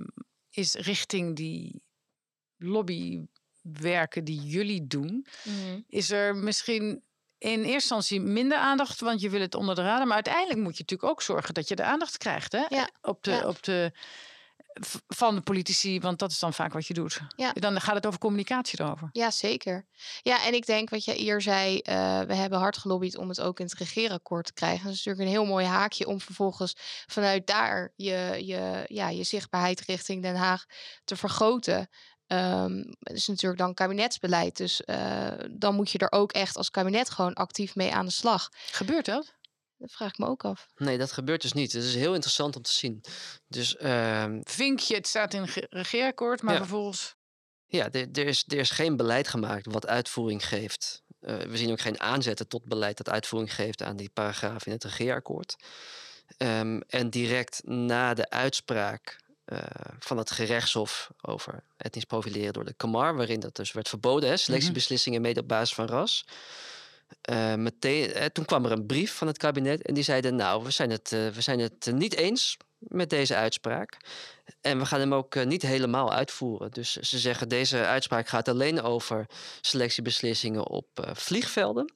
is 0.51 0.75
richting 0.75 1.37
die 1.37 1.83
lobbywerken 2.57 4.25
die 4.25 4.41
jullie 4.41 4.87
doen. 4.87 5.27
Mhm. 5.45 5.81
Is 5.87 6.11
er 6.11 6.37
misschien 6.37 7.03
in 7.39 7.59
eerste 7.59 7.73
instantie 7.73 8.21
minder 8.21 8.59
aandacht, 8.59 9.01
want 9.01 9.21
je 9.21 9.31
wil 9.31 9.41
het 9.41 9.55
onder 9.55 9.75
de 9.75 9.83
radar. 9.83 10.07
Maar 10.07 10.15
uiteindelijk 10.15 10.59
moet 10.59 10.77
je 10.77 10.83
natuurlijk 10.83 11.11
ook 11.11 11.23
zorgen 11.23 11.55
dat 11.55 11.69
je 11.69 11.77
de 11.77 11.85
aandacht 11.85 12.17
krijgt 12.17 12.53
hè? 12.53 12.65
Ja. 12.69 12.91
Op, 13.03 13.23
de, 13.23 13.43
op 13.47 13.63
de 13.63 13.93
van 15.07 15.35
de 15.35 15.41
politici, 15.41 16.01
want 16.01 16.19
dat 16.19 16.31
is 16.31 16.39
dan 16.39 16.53
vaak 16.53 16.73
wat 16.73 16.87
je 16.87 16.95
doet. 16.95 17.21
Ja. 17.37 17.53
Dan 17.53 17.81
gaat 17.81 17.95
het 17.95 18.07
over 18.07 18.19
communicatie 18.19 18.81
erover. 18.81 19.09
Ja, 19.13 19.31
zeker. 19.31 19.87
Ja, 20.23 20.45
en 20.45 20.55
ik 20.55 20.67
denk 20.67 20.91
wat 20.91 21.05
je 21.05 21.13
hier 21.13 21.41
zei, 21.41 21.75
uh, 21.75 22.21
we 22.21 22.35
hebben 22.35 22.59
hard 22.59 22.77
gelobbyd 22.77 23.17
om 23.17 23.29
het 23.29 23.41
ook 23.41 23.59
in 23.61 23.65
het 23.65 23.75
regeerakkoord 23.75 24.47
te 24.47 24.53
krijgen. 24.53 24.85
Dat 24.85 24.95
is 24.95 25.05
natuurlijk 25.05 25.25
een 25.25 25.41
heel 25.41 25.53
mooi 25.53 25.67
haakje 25.67 26.07
om 26.07 26.21
vervolgens 26.21 26.75
vanuit 27.07 27.47
daar 27.47 27.93
je, 27.97 28.37
je, 28.45 28.85
ja, 28.87 29.09
je 29.09 29.25
zichtbaarheid 29.25 29.81
richting 29.81 30.23
Den 30.23 30.37
Haag 30.37 30.65
te 31.05 31.17
vergroten. 31.17 31.89
Um, 32.27 32.95
het 32.99 33.17
is 33.17 33.27
natuurlijk 33.27 33.61
dan 33.61 33.75
kabinetsbeleid. 33.75 34.57
Dus 34.57 34.83
uh, 34.87 35.33
dan 35.51 35.75
moet 35.75 35.91
je 35.91 35.99
er 35.99 36.13
ook 36.13 36.33
echt 36.33 36.57
als 36.57 36.71
kabinet 36.71 37.11
gewoon 37.11 37.35
actief 37.35 37.75
mee 37.75 37.95
aan 37.95 38.07
de 38.07 38.13
slag. 38.13 38.49
Gebeurt 38.71 39.05
dat? 39.05 39.39
Dat 39.81 39.93
vraag 39.93 40.11
ik 40.11 40.19
me 40.19 40.27
ook 40.27 40.45
af. 40.45 40.69
Nee, 40.77 40.99
dat 40.99 41.13
gebeurt 41.13 41.43
dus 41.43 41.53
niet. 41.53 41.73
Het 41.73 41.83
is 41.83 41.95
heel 41.95 42.15
interessant 42.15 42.57
om 42.57 42.63
te 42.63 42.73
zien. 42.73 43.01
Dus, 43.49 43.77
uh, 43.81 44.25
Vinkje, 44.43 44.95
het 44.95 45.07
staat 45.07 45.35
in 45.35 45.49
regeerakkoord, 45.71 46.43
maar 46.43 46.53
ja. 46.53 46.61
vervolgens... 46.61 47.15
Ja, 47.67 47.91
er, 47.91 48.09
er, 48.13 48.27
is, 48.27 48.45
er 48.47 48.59
is 48.59 48.71
geen 48.71 48.97
beleid 48.97 49.29
gemaakt 49.29 49.67
wat 49.73 49.87
uitvoering 49.87 50.47
geeft. 50.47 51.03
Uh, 51.21 51.37
we 51.37 51.57
zien 51.57 51.71
ook 51.71 51.81
geen 51.81 52.01
aanzetten 52.01 52.49
tot 52.49 52.65
beleid 52.65 52.97
dat 52.97 53.09
uitvoering 53.09 53.55
geeft 53.55 53.83
aan 53.83 53.97
die 53.97 54.11
paragraaf 54.11 54.67
in 54.67 54.73
het 54.73 54.85
regeerakkoord. 54.85 55.57
Um, 56.39 56.83
en 56.83 57.11
direct 57.11 57.61
na 57.65 58.15
de 58.15 58.31
uitspraak 58.31 59.21
uh, 59.47 59.59
van 59.99 60.19
het 60.19 60.31
gerechtshof 60.31 61.11
over 61.21 61.65
etnisch 61.77 62.05
profileren 62.05 62.53
door 62.53 62.65
de 62.65 62.75
Kamar, 62.75 63.17
waarin 63.17 63.41
dat 63.41 63.57
dus 63.57 63.73
werd 63.73 63.89
verboden, 63.89 64.29
hè, 64.29 64.35
mhm. 64.35 64.45
selectiebeslissingen 64.45 65.21
mede 65.21 65.41
op 65.41 65.49
basis 65.49 65.75
van 65.75 65.87
ras. 65.87 66.25
Uh, 67.31 67.55
meteen, 67.55 68.17
uh, 68.17 68.25
toen 68.25 68.45
kwam 68.45 68.65
er 68.65 68.73
een 68.73 68.87
brief 68.87 69.15
van 69.15 69.27
het 69.27 69.39
kabinet 69.39 69.83
en 69.83 69.95
die 69.95 70.03
zeiden: 70.03 70.37
Nou, 70.37 70.65
we 70.65 70.71
zijn 70.71 70.91
het, 70.91 71.13
uh, 71.13 71.29
we 71.29 71.41
zijn 71.41 71.59
het 71.59 71.91
niet 71.93 72.15
eens 72.15 72.57
met 72.79 73.11
deze 73.11 73.35
uitspraak. 73.35 73.97
En 74.61 74.79
we 74.79 74.87
gaan 74.87 75.01
hem 75.01 75.15
ook 75.15 75.45
niet 75.45 75.63
helemaal 75.63 76.13
uitvoeren. 76.13 76.71
Dus 76.71 76.93
ze 76.93 77.19
zeggen: 77.19 77.49
deze 77.49 77.85
uitspraak 77.85 78.29
gaat 78.29 78.49
alleen 78.49 78.83
over 78.83 79.27
selectiebeslissingen 79.61 80.69
op 80.69 80.87
vliegvelden. 81.13 81.93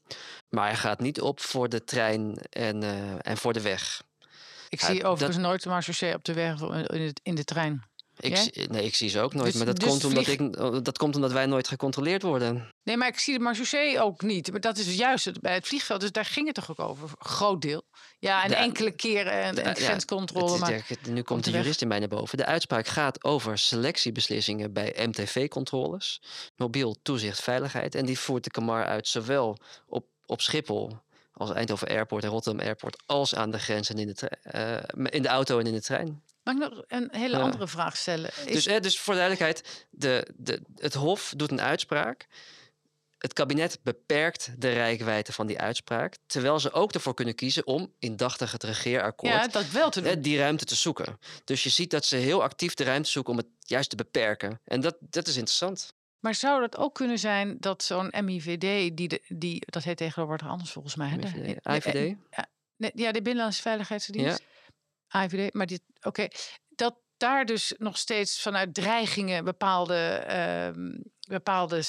Maar 0.48 0.66
hij 0.66 0.76
gaat 0.76 1.00
niet 1.00 1.20
op 1.20 1.40
voor 1.40 1.68
de 1.68 1.84
trein 1.84 2.36
en, 2.50 2.82
en 3.22 3.36
voor 3.36 3.52
de 3.52 3.60
weg. 3.60 4.02
Ik 4.68 4.80
zie 4.80 5.04
overigens 5.04 5.36
dat... 5.36 5.46
nooit 5.46 5.64
een 6.00 6.14
op 6.14 6.24
de 6.24 6.32
weg 6.32 6.60
in 6.60 6.86
de, 6.86 7.14
in 7.22 7.34
de 7.34 7.44
trein. 7.44 7.82
Ik, 8.20 8.68
nee, 8.70 8.84
ik 8.84 8.94
zie 8.94 9.08
ze 9.08 9.20
ook 9.20 9.34
nooit. 9.34 9.46
Dus, 9.46 9.54
maar 9.54 9.66
dat, 9.66 9.80
dus 9.80 9.88
komt 9.88 10.04
omdat 10.04 10.26
ik, 10.26 10.52
dat 10.84 10.98
komt 10.98 11.14
omdat 11.14 11.32
wij 11.32 11.46
nooit 11.46 11.68
gecontroleerd 11.68 12.22
worden. 12.22 12.68
Nee, 12.82 12.96
maar 12.96 13.08
ik 13.08 13.18
zie 13.18 13.34
de 13.34 13.40
marchaussee 13.40 14.00
ook 14.00 14.22
niet. 14.22 14.50
Maar 14.50 14.60
dat 14.60 14.78
is 14.78 14.94
juist 14.94 15.40
bij 15.40 15.54
het 15.54 15.66
vliegveld. 15.66 16.00
Dus 16.00 16.12
daar 16.12 16.24
ging 16.24 16.46
het 16.46 16.54
toch 16.54 16.70
ook 16.70 16.88
over. 16.88 17.08
Een 17.08 17.26
groot 17.26 17.62
deel. 17.62 17.82
Ja, 18.18 18.44
en 18.44 18.52
enkele 18.52 18.90
keren 18.90 19.32
en, 19.32 19.64
en 19.64 19.76
grenscontrole. 19.76 20.52
Ja, 20.52 20.58
maar 20.58 20.84
nu 21.08 21.22
komt 21.22 21.44
de, 21.44 21.50
de 21.50 21.56
jurist 21.56 21.82
in 21.82 21.88
mij 21.88 21.98
naar 21.98 22.08
boven. 22.08 22.38
De 22.38 22.46
uitspraak 22.46 22.86
gaat 22.86 23.24
over 23.24 23.58
selectiebeslissingen 23.58 24.72
bij 24.72 24.94
MTV-controles. 25.06 26.22
Mobiel 26.56 26.96
toezicht 27.02 27.42
veiligheid. 27.42 27.94
En 27.94 28.06
die 28.06 28.18
voert 28.18 28.44
de 28.44 28.50
Kamar 28.50 28.84
uit 28.84 29.08
zowel 29.08 29.58
op, 29.86 30.06
op 30.26 30.40
Schiphol 30.40 31.02
als 31.32 31.52
Eindhoven 31.52 31.88
Airport 31.88 32.24
en 32.24 32.30
Rotterdam 32.30 32.66
Airport... 32.66 33.02
als 33.06 33.34
aan 33.34 33.50
de 33.50 33.58
grens 33.58 33.90
en 33.90 33.98
in 33.98 34.06
de, 34.06 34.30
uh, 34.54 35.06
in 35.10 35.22
de 35.22 35.28
auto 35.28 35.58
en 35.58 35.66
in 35.66 35.72
de 35.72 35.82
trein. 35.82 36.22
Mag 36.44 36.54
ik 36.54 36.60
nog 36.60 36.84
een 36.88 37.08
hele 37.12 37.38
andere 37.38 37.68
vraag 37.68 37.96
stellen? 37.96 38.30
Dus, 38.46 38.66
eh, 38.66 38.80
dus 38.80 38.98
voor 38.98 39.14
duidelijkheid, 39.14 39.86
de, 39.90 40.28
de, 40.36 40.62
het 40.76 40.94
Hof 40.94 41.32
doet 41.36 41.50
een 41.50 41.60
uitspraak. 41.60 42.26
Het 43.18 43.32
kabinet 43.32 43.78
beperkt 43.82 44.50
de 44.58 44.72
rijkwijde 44.72 45.32
van 45.32 45.46
die 45.46 45.60
uitspraak. 45.60 46.16
Terwijl 46.26 46.60
ze 46.60 46.72
ook 46.72 46.92
ervoor 46.92 47.14
kunnen 47.14 47.34
kiezen 47.34 47.66
om 47.66 47.92
indachtig 47.98 48.52
het 48.52 48.62
regeerakkoord 48.62 49.32
ja, 49.32 49.48
dat 49.48 49.70
wel 49.70 49.90
te 49.90 50.00
doen. 50.00 50.20
die 50.20 50.38
ruimte 50.38 50.64
te 50.64 50.74
zoeken. 50.74 51.18
Dus 51.44 51.62
je 51.62 51.70
ziet 51.70 51.90
dat 51.90 52.04
ze 52.04 52.16
heel 52.16 52.42
actief 52.42 52.74
de 52.74 52.84
ruimte 52.84 53.10
zoeken 53.10 53.32
om 53.32 53.38
het 53.38 53.48
juist 53.58 53.90
te 53.90 53.96
beperken. 53.96 54.60
En 54.64 54.80
dat, 54.80 54.96
dat 55.00 55.26
is 55.26 55.36
interessant. 55.36 55.94
Maar 56.20 56.34
zou 56.34 56.60
dat 56.60 56.76
ook 56.76 56.94
kunnen 56.94 57.18
zijn 57.18 57.56
dat 57.60 57.82
zo'n 57.82 58.12
MIVD, 58.24 58.96
die, 58.96 59.08
de, 59.08 59.22
die, 59.28 59.62
dat 59.66 59.84
heet 59.84 59.96
tegenwoordig 59.96 60.48
anders 60.48 60.70
volgens 60.70 60.94
mij. 60.94 61.16
MIVD, 61.16 61.58
IVD? 61.66 62.16
Ja, 62.30 62.48
ja, 62.94 63.12
de 63.12 63.22
Binnenlandse 63.22 63.62
Veiligheidsdienst. 63.62 64.38
Ja. 64.38 64.53
Maar 65.52 65.66
dit, 65.66 65.82
oké, 66.02 66.28
dat 66.68 66.94
daar 67.16 67.44
dus 67.44 67.74
nog 67.78 67.98
steeds 67.98 68.42
vanuit 68.42 68.74
dreigingen 68.74 69.44
bepaalde, 69.44 70.24
uh, 70.76 70.98
bepaalde 71.28 71.82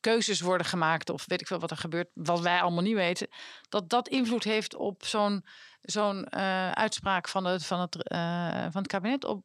keuzes 0.00 0.40
worden 0.40 0.66
gemaakt, 0.66 1.10
of 1.10 1.24
weet 1.26 1.40
ik 1.40 1.46
veel 1.46 1.58
wat 1.58 1.70
er 1.70 1.76
gebeurt, 1.76 2.08
wat 2.14 2.40
wij 2.40 2.60
allemaal 2.60 2.82
niet 2.82 2.94
weten, 2.94 3.28
dat 3.68 3.88
dat 3.88 4.08
invloed 4.08 4.44
heeft 4.44 4.74
op 4.74 5.04
zo'n 5.04 5.44
zo'n 5.80 6.26
uh, 6.30 6.70
uitspraak 6.70 7.28
van 7.28 7.44
het, 7.44 7.66
van, 7.66 7.80
het, 7.80 7.96
uh, 8.12 8.62
van 8.70 8.82
het 8.82 8.86
kabinet 8.86 9.24
op, 9.24 9.44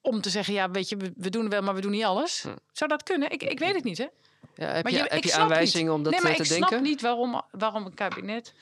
om 0.00 0.20
te 0.20 0.30
zeggen, 0.30 0.54
ja, 0.54 0.70
weet 0.70 0.88
je, 0.88 1.12
we, 1.16 1.30
doen 1.30 1.48
wel, 1.48 1.62
maar 1.62 1.74
we 1.74 1.80
doen 1.80 1.90
niet 1.90 2.04
alles. 2.04 2.42
Hm. 2.42 2.56
Zou 2.72 2.90
dat 2.90 3.02
kunnen? 3.02 3.30
Ik, 3.30 3.42
ik 3.42 3.58
weet 3.58 3.74
het 3.74 3.84
niet, 3.84 3.98
hè? 3.98 4.06
Ja, 4.54 4.66
heb 4.66 4.84
maar 4.84 4.92
je, 4.92 5.04
heb 5.08 5.24
je 5.24 5.34
aanwijzingen 5.34 5.92
om 5.92 6.02
dat 6.02 6.12
nee, 6.12 6.22
maar 6.22 6.34
te 6.34 6.42
ik 6.42 6.48
denken? 6.48 6.66
Ik 6.66 6.72
snap 6.72 6.86
niet 6.86 7.00
waarom, 7.00 7.42
waarom 7.50 7.86
een 7.86 7.94
kabinet 7.94 8.54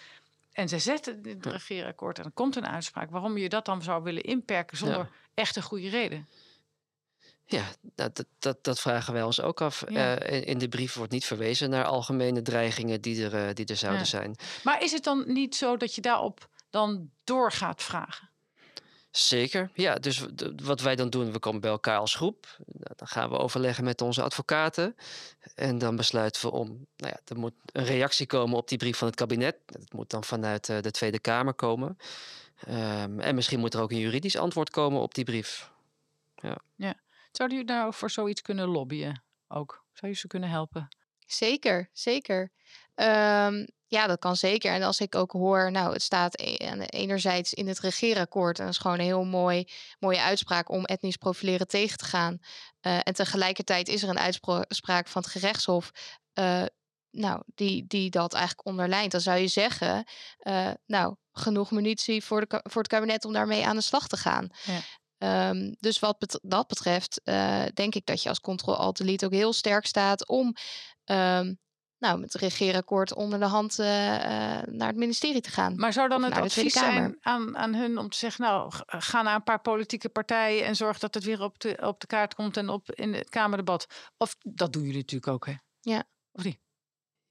en 0.56 0.68
ze 0.68 0.78
zetten 0.78 1.20
het 1.22 1.46
regeerakkoord 1.46 2.18
en 2.18 2.24
er 2.24 2.30
komt 2.30 2.56
een 2.56 2.66
uitspraak. 2.66 3.10
Waarom 3.10 3.36
je 3.36 3.48
dat 3.48 3.64
dan 3.64 3.82
zou 3.82 4.02
willen 4.02 4.22
inperken 4.22 4.76
zonder 4.76 4.98
ja. 4.98 5.08
echt 5.34 5.56
een 5.56 5.62
goede 5.62 5.88
reden? 5.88 6.28
Ja, 7.44 7.64
dat, 7.80 8.24
dat, 8.38 8.64
dat 8.64 8.80
vragen 8.80 9.12
wij 9.12 9.22
ons 9.22 9.40
ook 9.40 9.60
af. 9.60 9.84
Ja. 9.88 10.30
Uh, 10.30 10.46
in 10.46 10.58
de 10.58 10.68
brief 10.68 10.94
wordt 10.94 11.12
niet 11.12 11.24
verwezen 11.24 11.70
naar 11.70 11.84
algemene 11.84 12.42
dreigingen 12.42 13.00
die 13.00 13.24
er, 13.24 13.48
uh, 13.48 13.54
die 13.54 13.66
er 13.66 13.76
zouden 13.76 14.00
ja. 14.00 14.06
zijn. 14.06 14.36
Maar 14.64 14.82
is 14.82 14.92
het 14.92 15.04
dan 15.04 15.32
niet 15.32 15.56
zo 15.56 15.76
dat 15.76 15.94
je 15.94 16.00
daarop 16.00 16.48
dan 16.70 17.10
door 17.24 17.52
gaat 17.52 17.82
vragen? 17.82 18.30
Zeker, 19.16 19.70
ja. 19.74 19.94
Dus 19.94 20.24
wat 20.62 20.80
wij 20.80 20.96
dan 20.96 21.10
doen, 21.10 21.32
we 21.32 21.38
komen 21.38 21.60
bij 21.60 21.70
elkaar 21.70 21.98
als 21.98 22.14
groep. 22.14 22.56
Dan 22.96 23.08
gaan 23.08 23.30
we 23.30 23.38
overleggen 23.38 23.84
met 23.84 24.00
onze 24.00 24.22
advocaten. 24.22 24.96
En 25.54 25.78
dan 25.78 25.96
besluiten 25.96 26.42
we 26.42 26.50
om, 26.50 26.68
nou 26.96 27.12
ja, 27.12 27.20
er 27.24 27.38
moet 27.38 27.52
een 27.72 27.84
reactie 27.84 28.26
komen 28.26 28.56
op 28.56 28.68
die 28.68 28.78
brief 28.78 28.96
van 28.96 29.06
het 29.08 29.16
kabinet. 29.16 29.56
Dat 29.66 29.92
moet 29.92 30.10
dan 30.10 30.24
vanuit 30.24 30.68
uh, 30.68 30.80
de 30.80 30.90
Tweede 30.90 31.18
Kamer 31.18 31.54
komen. 31.54 31.98
Um, 32.68 33.20
en 33.20 33.34
misschien 33.34 33.60
moet 33.60 33.74
er 33.74 33.80
ook 33.80 33.90
een 33.90 33.98
juridisch 33.98 34.36
antwoord 34.36 34.70
komen 34.70 35.00
op 35.00 35.14
die 35.14 35.24
brief. 35.24 35.70
Ja. 36.34 36.58
ja. 36.74 36.94
Zouden 37.32 37.58
jullie 37.58 37.74
nou 37.74 37.94
voor 37.94 38.10
zoiets 38.10 38.42
kunnen 38.42 38.68
lobbyen 38.68 39.22
ook? 39.48 39.84
Zou 39.92 40.12
je 40.12 40.18
ze 40.18 40.26
kunnen 40.26 40.48
helpen? 40.48 40.88
Zeker, 41.26 41.88
zeker. 41.92 42.50
Ehm, 42.94 43.66
ja, 43.88 44.06
dat 44.06 44.18
kan 44.18 44.36
zeker. 44.36 44.72
En 44.72 44.82
als 44.82 45.00
ik 45.00 45.14
ook 45.14 45.32
hoor, 45.32 45.70
nou, 45.70 45.92
het 45.92 46.02
staat 46.02 46.40
e- 46.40 46.84
enerzijds 46.86 47.54
in 47.54 47.68
het 47.68 47.80
regeerakkoord. 47.80 48.58
En 48.58 48.64
dat 48.64 48.74
is 48.74 48.80
gewoon 48.80 48.98
een 48.98 49.04
heel 49.04 49.24
mooi, 49.24 49.68
mooie 49.98 50.20
uitspraak 50.20 50.70
om 50.70 50.84
etnisch 50.84 51.16
profileren 51.16 51.68
tegen 51.68 51.98
te 51.98 52.04
gaan. 52.04 52.38
Uh, 52.86 52.98
en 53.02 53.14
tegelijkertijd 53.14 53.88
is 53.88 54.02
er 54.02 54.08
een 54.08 54.18
uitspraak 54.18 55.08
van 55.08 55.22
het 55.22 55.30
gerechtshof. 55.30 55.90
Uh, 56.34 56.62
nou, 57.10 57.42
die, 57.54 57.84
die 57.86 58.10
dat 58.10 58.34
eigenlijk 58.34 58.66
onderlijnt. 58.66 59.12
Dan 59.12 59.20
zou 59.20 59.38
je 59.38 59.48
zeggen, 59.48 60.04
uh, 60.42 60.70
nou, 60.86 61.16
genoeg 61.32 61.70
munitie 61.70 62.24
voor, 62.24 62.40
de, 62.40 62.60
voor 62.62 62.82
het 62.82 62.90
kabinet 62.90 63.24
om 63.24 63.32
daarmee 63.32 63.66
aan 63.66 63.76
de 63.76 63.82
slag 63.82 64.08
te 64.08 64.16
gaan. 64.16 64.48
Ja. 64.64 64.80
Um, 65.48 65.76
dus 65.80 65.98
wat 65.98 66.38
dat 66.42 66.66
betreft, 66.66 67.20
denk 67.74 67.94
ik 67.94 68.06
dat 68.06 68.22
je 68.22 68.28
als 68.28 68.40
controle-alt-delete 68.40 69.24
ook 69.24 69.32
heel 69.32 69.52
sterk 69.52 69.86
staat 69.86 70.28
om 70.28 70.54
um, 71.04 71.58
nou, 71.98 72.18
met 72.18 72.32
het 72.32 72.42
regeerakkoord 72.42 73.14
onder 73.14 73.38
de 73.38 73.44
hand 73.44 73.78
uh, 73.78 73.86
naar 73.86 74.88
het 74.88 74.96
ministerie 74.96 75.40
te 75.40 75.50
gaan. 75.50 75.76
Maar 75.76 75.92
zou 75.92 76.08
dan 76.08 76.22
het 76.22 76.36
advies 76.36 76.72
zijn 76.72 77.16
aan, 77.20 77.56
aan 77.56 77.74
hun 77.74 77.98
om 77.98 78.08
te 78.08 78.18
zeggen, 78.18 78.44
nou, 78.44 78.72
ga 78.86 79.22
naar 79.22 79.34
een 79.34 79.42
paar 79.42 79.60
politieke 79.60 80.08
partijen 80.08 80.64
en 80.64 80.76
zorg 80.76 80.98
dat 80.98 81.14
het 81.14 81.24
weer 81.24 81.42
op 81.42 81.60
de, 81.60 81.78
op 81.80 82.00
de 82.00 82.06
kaart 82.06 82.34
komt 82.34 82.56
en 82.56 82.68
op 82.68 82.90
in 82.92 83.14
het 83.14 83.28
Kamerdebat? 83.28 83.86
Of 84.16 84.36
dat 84.40 84.72
doen 84.72 84.82
jullie 84.82 84.98
natuurlijk 84.98 85.32
ook, 85.32 85.46
hè? 85.46 85.54
Ja. 85.80 86.04
Of 86.32 86.44
niet? 86.44 86.58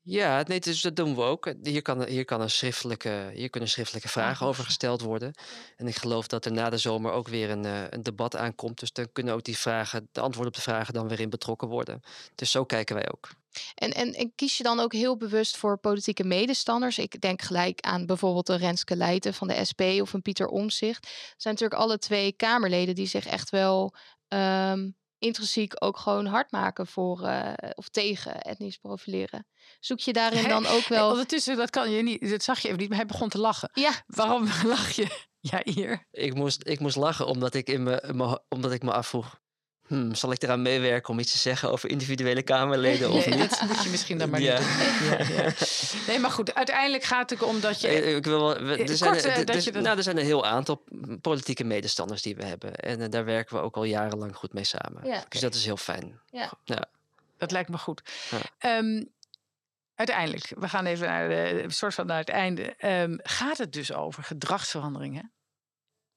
Ja, 0.07 0.43
nee, 0.47 0.59
dus 0.59 0.81
dat 0.81 0.95
doen 0.95 1.15
we 1.15 1.21
ook. 1.21 1.53
Hier, 1.63 1.81
kan, 1.81 2.05
hier, 2.05 2.25
kan 2.25 2.41
een 2.41 2.49
schriftelijke, 2.49 3.31
hier 3.33 3.49
kunnen 3.49 3.69
schriftelijke 3.69 4.07
vragen 4.07 4.47
over 4.47 4.63
gesteld 4.63 5.01
worden. 5.01 5.33
En 5.75 5.87
ik 5.87 5.95
geloof 5.95 6.27
dat 6.27 6.45
er 6.45 6.51
na 6.51 6.69
de 6.69 6.77
zomer 6.77 7.11
ook 7.11 7.27
weer 7.27 7.49
een, 7.49 7.65
uh, 7.65 7.83
een 7.89 8.03
debat 8.03 8.35
aankomt. 8.35 8.79
Dus 8.79 8.91
dan 8.91 9.11
kunnen 9.11 9.33
ook 9.33 9.43
die 9.43 9.57
vragen, 9.57 10.09
de 10.11 10.21
antwoorden 10.21 10.51
op 10.51 10.57
de 10.57 10.71
vragen 10.71 10.93
dan 10.93 11.07
weer 11.07 11.19
in 11.19 11.29
betrokken 11.29 11.67
worden. 11.67 12.01
Dus 12.35 12.51
zo 12.51 12.65
kijken 12.65 12.95
wij 12.95 13.11
ook. 13.11 13.29
En, 13.75 13.93
en, 13.93 14.13
en, 14.13 14.35
kies 14.35 14.57
je 14.57 14.63
dan 14.63 14.79
ook 14.79 14.93
heel 14.93 15.17
bewust 15.17 15.57
voor 15.57 15.77
politieke 15.77 16.23
medestanders? 16.23 16.97
Ik 16.97 17.21
denk 17.21 17.41
gelijk 17.41 17.81
aan 17.81 18.05
bijvoorbeeld 18.05 18.49
een 18.49 18.57
Renske 18.57 18.95
Leijten 18.95 19.33
van 19.33 19.47
de 19.47 19.65
SP 19.69 19.81
of 19.81 20.13
een 20.13 20.21
Pieter 20.21 20.47
Omzicht. 20.47 21.01
Dat 21.01 21.33
zijn 21.37 21.53
natuurlijk 21.53 21.81
alle 21.81 21.97
twee 21.97 22.31
Kamerleden 22.31 22.95
die 22.95 23.07
zich 23.07 23.25
echt 23.25 23.49
wel 23.49 23.95
um, 24.27 24.95
intrinsiek 25.17 25.73
ook 25.83 25.97
gewoon 25.97 26.25
hard 26.25 26.51
maken 26.51 26.87
voor 26.87 27.21
uh, 27.21 27.53
of 27.73 27.89
tegen 27.89 28.41
etnisch 28.41 28.77
profileren. 28.77 29.47
Zoek 29.79 29.99
je 29.99 30.13
daarin 30.23 30.47
dan 30.47 30.65
ook 30.65 30.87
wel. 30.87 31.09
Ondertussen, 31.09 31.57
dat 31.57 31.69
kan 31.69 31.91
je 31.91 32.03
niet, 32.03 32.29
dat 32.29 32.43
zag 32.43 32.59
je 32.59 32.67
even 32.67 32.79
niet, 32.79 32.89
maar 32.89 32.97
hij 32.97 33.07
begon 33.07 33.29
te 33.29 33.39
lachen. 33.39 33.69
Ja. 33.73 33.91
Waarom 34.07 34.47
lach 34.63 34.91
je? 34.91 35.27
Ja, 35.39 35.61
hier. 35.63 36.07
Ik 36.11 36.33
moest, 36.33 36.67
ik 36.67 36.79
moest 36.79 36.95
lachen 36.95 37.27
omdat 37.27 37.53
ik, 37.53 37.67
in 37.67 37.83
me, 37.83 38.41
omdat 38.49 38.71
ik 38.71 38.83
me 38.83 38.93
afvroeg. 38.93 39.39
Hmm, 39.87 40.15
zal 40.15 40.31
ik 40.31 40.41
eraan 40.41 40.61
meewerken 40.61 41.09
om 41.09 41.19
iets 41.19 41.31
te 41.31 41.37
zeggen 41.37 41.71
over 41.71 41.89
individuele 41.89 42.41
Kamerleden 42.41 43.11
of 43.11 43.25
niet? 43.35 43.59
Dat 43.59 43.67
moet 43.67 43.83
je 43.83 43.89
misschien 43.89 44.17
dan 44.17 44.29
maar 44.29 44.39
niet 44.39 44.57
doen. 44.57 44.65
Ja, 45.09 45.43
ja. 45.43 45.53
Nee, 46.07 46.19
maar 46.19 46.31
goed, 46.31 46.53
uiteindelijk 46.53 47.03
gaat 47.03 47.29
het 47.29 47.41
om 47.41 47.59
dat 47.59 47.81
je... 47.81 47.87
Eh, 47.87 48.15
ik 48.15 48.25
wil 48.25 48.39
wel, 48.39 48.57
er, 48.57 48.97
zijn, 48.97 49.15
er, 49.15 49.45
dat 49.45 49.63
je 49.63 49.71
nou, 49.71 49.97
er 49.97 50.03
zijn 50.03 50.17
een 50.17 50.25
heel 50.25 50.45
aantal 50.45 50.83
politieke 51.21 51.63
medestanders 51.63 52.21
die 52.21 52.35
we 52.35 52.45
hebben. 52.45 52.75
En 52.75 53.01
uh, 53.01 53.09
daar 53.09 53.25
werken 53.25 53.55
we 53.55 53.61
ook 53.61 53.75
al 53.75 53.83
jarenlang 53.83 54.35
goed 54.35 54.53
mee 54.53 54.63
samen. 54.63 55.07
Ja. 55.07 55.25
Dus 55.29 55.41
dat 55.41 55.55
is 55.55 55.65
heel 55.65 55.77
fijn. 55.77 56.19
Ja. 56.29 56.51
ja. 56.63 56.85
Dat 57.37 57.51
lijkt 57.51 57.69
me 57.69 57.77
goed. 57.77 58.01
Um, 58.65 59.09
uiteindelijk, 59.95 60.51
we 60.57 60.69
gaan 60.69 60.85
even 60.85 61.07
naar 61.07 61.29
de, 61.29 61.65
soort 61.67 61.93
van 61.93 62.05
naar 62.05 62.19
het 62.19 62.29
einde. 62.29 62.75
Um, 63.01 63.19
gaat 63.23 63.57
het 63.57 63.73
dus 63.73 63.93
over 63.93 64.23
gedragsveranderingen 64.23 65.31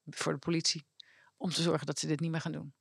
voor 0.06 0.32
de 0.32 0.38
politie? 0.38 0.86
Om 1.36 1.50
te 1.50 1.62
zorgen 1.62 1.86
dat 1.86 1.98
ze 1.98 2.06
dit 2.06 2.20
niet 2.20 2.30
meer 2.30 2.40
gaan 2.40 2.52
doen? 2.52 2.74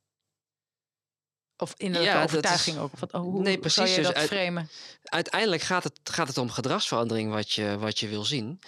Of 1.58 1.74
innerlijke 1.76 2.16
ja, 2.16 2.22
overtuiging 2.22 2.76
is, 2.76 2.82
ook? 2.82 2.98
Wat, 2.98 3.12
oh, 3.12 3.20
hoe 3.20 3.42
nee, 3.42 3.58
precies, 3.58 3.90
je 3.90 3.96
dus 3.96 4.06
dat 4.06 4.14
uit, 4.14 4.28
framen? 4.28 4.68
Uiteindelijk 5.04 5.62
gaat 5.62 5.84
het, 5.84 6.00
gaat 6.04 6.28
het 6.28 6.38
om 6.38 6.50
gedragsverandering 6.50 7.32
wat 7.32 7.52
je, 7.52 7.78
wat 7.78 7.98
je 7.98 8.08
wil 8.08 8.24
zien. 8.24 8.60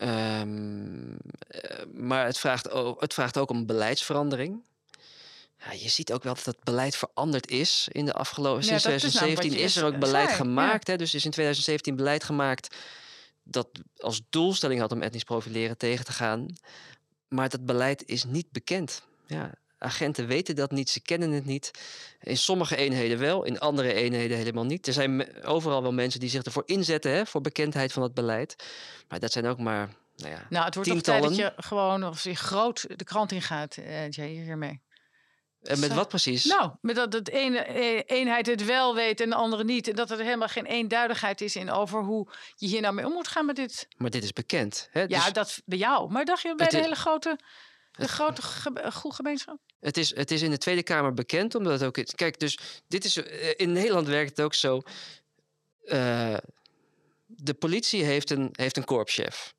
Um, 0.00 1.16
maar 1.92 2.26
het 2.26 2.38
vraagt, 2.38 2.70
ook, 2.70 3.00
het 3.00 3.14
vraagt 3.14 3.38
ook 3.38 3.50
om 3.50 3.66
beleidsverandering. 3.66 4.62
Ja, 5.58 5.72
je 5.72 5.88
ziet 5.88 6.12
ook 6.12 6.22
wel 6.22 6.34
dat 6.34 6.44
het 6.44 6.64
beleid 6.64 6.96
veranderd 6.96 7.50
is 7.50 7.88
in 7.92 8.04
de 8.04 8.12
afgelopen. 8.12 8.62
Ja, 8.62 8.66
sinds 8.66 8.82
2017 8.82 9.52
is, 9.52 9.64
is, 9.64 9.76
er 9.76 9.84
ook 9.84 9.98
beleid 9.98 10.30
gemaakt. 10.30 10.86
Hè, 10.86 10.96
dus 10.96 11.14
is 11.14 11.24
in 11.24 11.30
2017 11.30 11.96
beleid 11.96 12.24
gemaakt 12.24 12.76
dat 13.42 13.68
als 13.96 14.22
doelstelling 14.30 14.80
had 14.80 14.92
om 14.92 15.02
etnisch 15.02 15.24
profileren 15.24 15.76
tegen 15.76 16.04
te 16.04 16.12
gaan. 16.12 16.46
Maar 17.28 17.48
dat 17.48 17.66
beleid 17.66 18.04
is 18.06 18.24
niet 18.24 18.50
bekend. 18.50 19.02
Ja, 19.26 19.54
Agenten 19.78 20.26
weten 20.26 20.56
dat 20.56 20.70
niet, 20.70 20.90
ze 20.90 21.00
kennen 21.00 21.30
het 21.30 21.44
niet. 21.44 21.70
In 22.20 22.36
sommige 22.36 22.76
eenheden 22.76 23.18
wel, 23.18 23.44
in 23.44 23.58
andere 23.58 23.92
eenheden 23.92 24.36
helemaal 24.36 24.64
niet. 24.64 24.86
Er 24.86 24.92
zijn 24.92 25.42
overal 25.44 25.82
wel 25.82 25.92
mensen 25.92 26.20
die 26.20 26.28
zich 26.28 26.42
ervoor 26.42 26.62
inzetten, 26.66 27.10
hè, 27.10 27.26
voor 27.26 27.40
bekendheid 27.40 27.92
van 27.92 28.02
het 28.02 28.14
beleid. 28.14 28.56
Maar 29.08 29.20
dat 29.20 29.32
zijn 29.32 29.46
ook 29.46 29.58
maar, 29.58 29.88
nou 30.16 30.32
ja, 30.32 30.46
Nou, 30.48 30.64
het 30.64 30.74
wordt 30.74 30.90
toch 30.90 31.00
tijd 31.00 31.22
dat 31.22 31.36
je 31.36 31.52
gewoon, 31.56 32.06
of 32.06 32.22
je 32.22 32.34
groot 32.34 32.98
de 32.98 33.04
krant 33.04 33.32
ingaat, 33.32 33.76
uh, 33.76 34.10
Jay, 34.10 34.28
hiermee. 34.28 34.80
En 35.62 35.80
met 35.80 35.94
wat 35.94 36.08
precies? 36.08 36.44
Nou, 36.44 36.70
met 36.80 36.96
dat 36.96 37.12
de 37.12 37.22
ene 37.30 37.58
eh, 37.58 38.18
eenheid 38.18 38.46
het 38.46 38.64
wel 38.64 38.94
weet 38.94 39.20
en 39.20 39.28
de 39.28 39.34
andere 39.34 39.64
niet. 39.64 39.88
En 39.88 39.96
dat 39.96 40.10
er 40.10 40.18
helemaal 40.18 40.48
geen 40.48 40.66
eenduidigheid 40.66 41.40
is 41.40 41.56
in 41.56 41.70
over 41.70 42.02
hoe 42.02 42.28
je 42.54 42.66
hier 42.66 42.80
nou 42.80 42.94
mee 42.94 43.06
om 43.06 43.12
moet 43.12 43.28
gaan 43.28 43.46
met 43.46 43.56
dit. 43.56 43.88
Maar 43.96 44.10
dit 44.10 44.22
is 44.22 44.32
bekend. 44.32 44.88
Hè? 44.90 45.00
Ja, 45.00 45.24
dus... 45.24 45.32
dat 45.32 45.62
bij 45.64 45.78
jou. 45.78 46.10
Maar 46.10 46.24
dacht 46.24 46.42
je 46.42 46.54
bij 46.54 46.68
de 46.68 46.76
hele 46.76 46.94
grote 46.94 47.38
de 47.98 48.08
grote 48.08 48.42
ge 48.42 48.92
gemeenschap? 49.12 49.58
Het 49.80 49.96
is, 49.96 50.14
het 50.14 50.30
is 50.30 50.42
in 50.42 50.50
de 50.50 50.58
Tweede 50.58 50.82
Kamer 50.82 51.14
bekend, 51.14 51.54
omdat 51.54 51.72
het 51.72 51.82
ook. 51.82 52.06
Kijk, 52.14 52.38
dus 52.38 52.58
dit 52.88 53.04
is. 53.04 53.16
Eh, 53.16 53.50
in 53.56 53.72
Nederland 53.72 54.06
werkt 54.06 54.30
het 54.30 54.40
ook 54.40 54.54
zo. 54.54 54.80
Uh, 55.84 56.36
de 57.26 57.54
politie 57.54 58.04
heeft 58.04 58.30
een, 58.30 58.48
heeft 58.52 58.76
een 58.76 58.84
korpschef. 58.84 59.54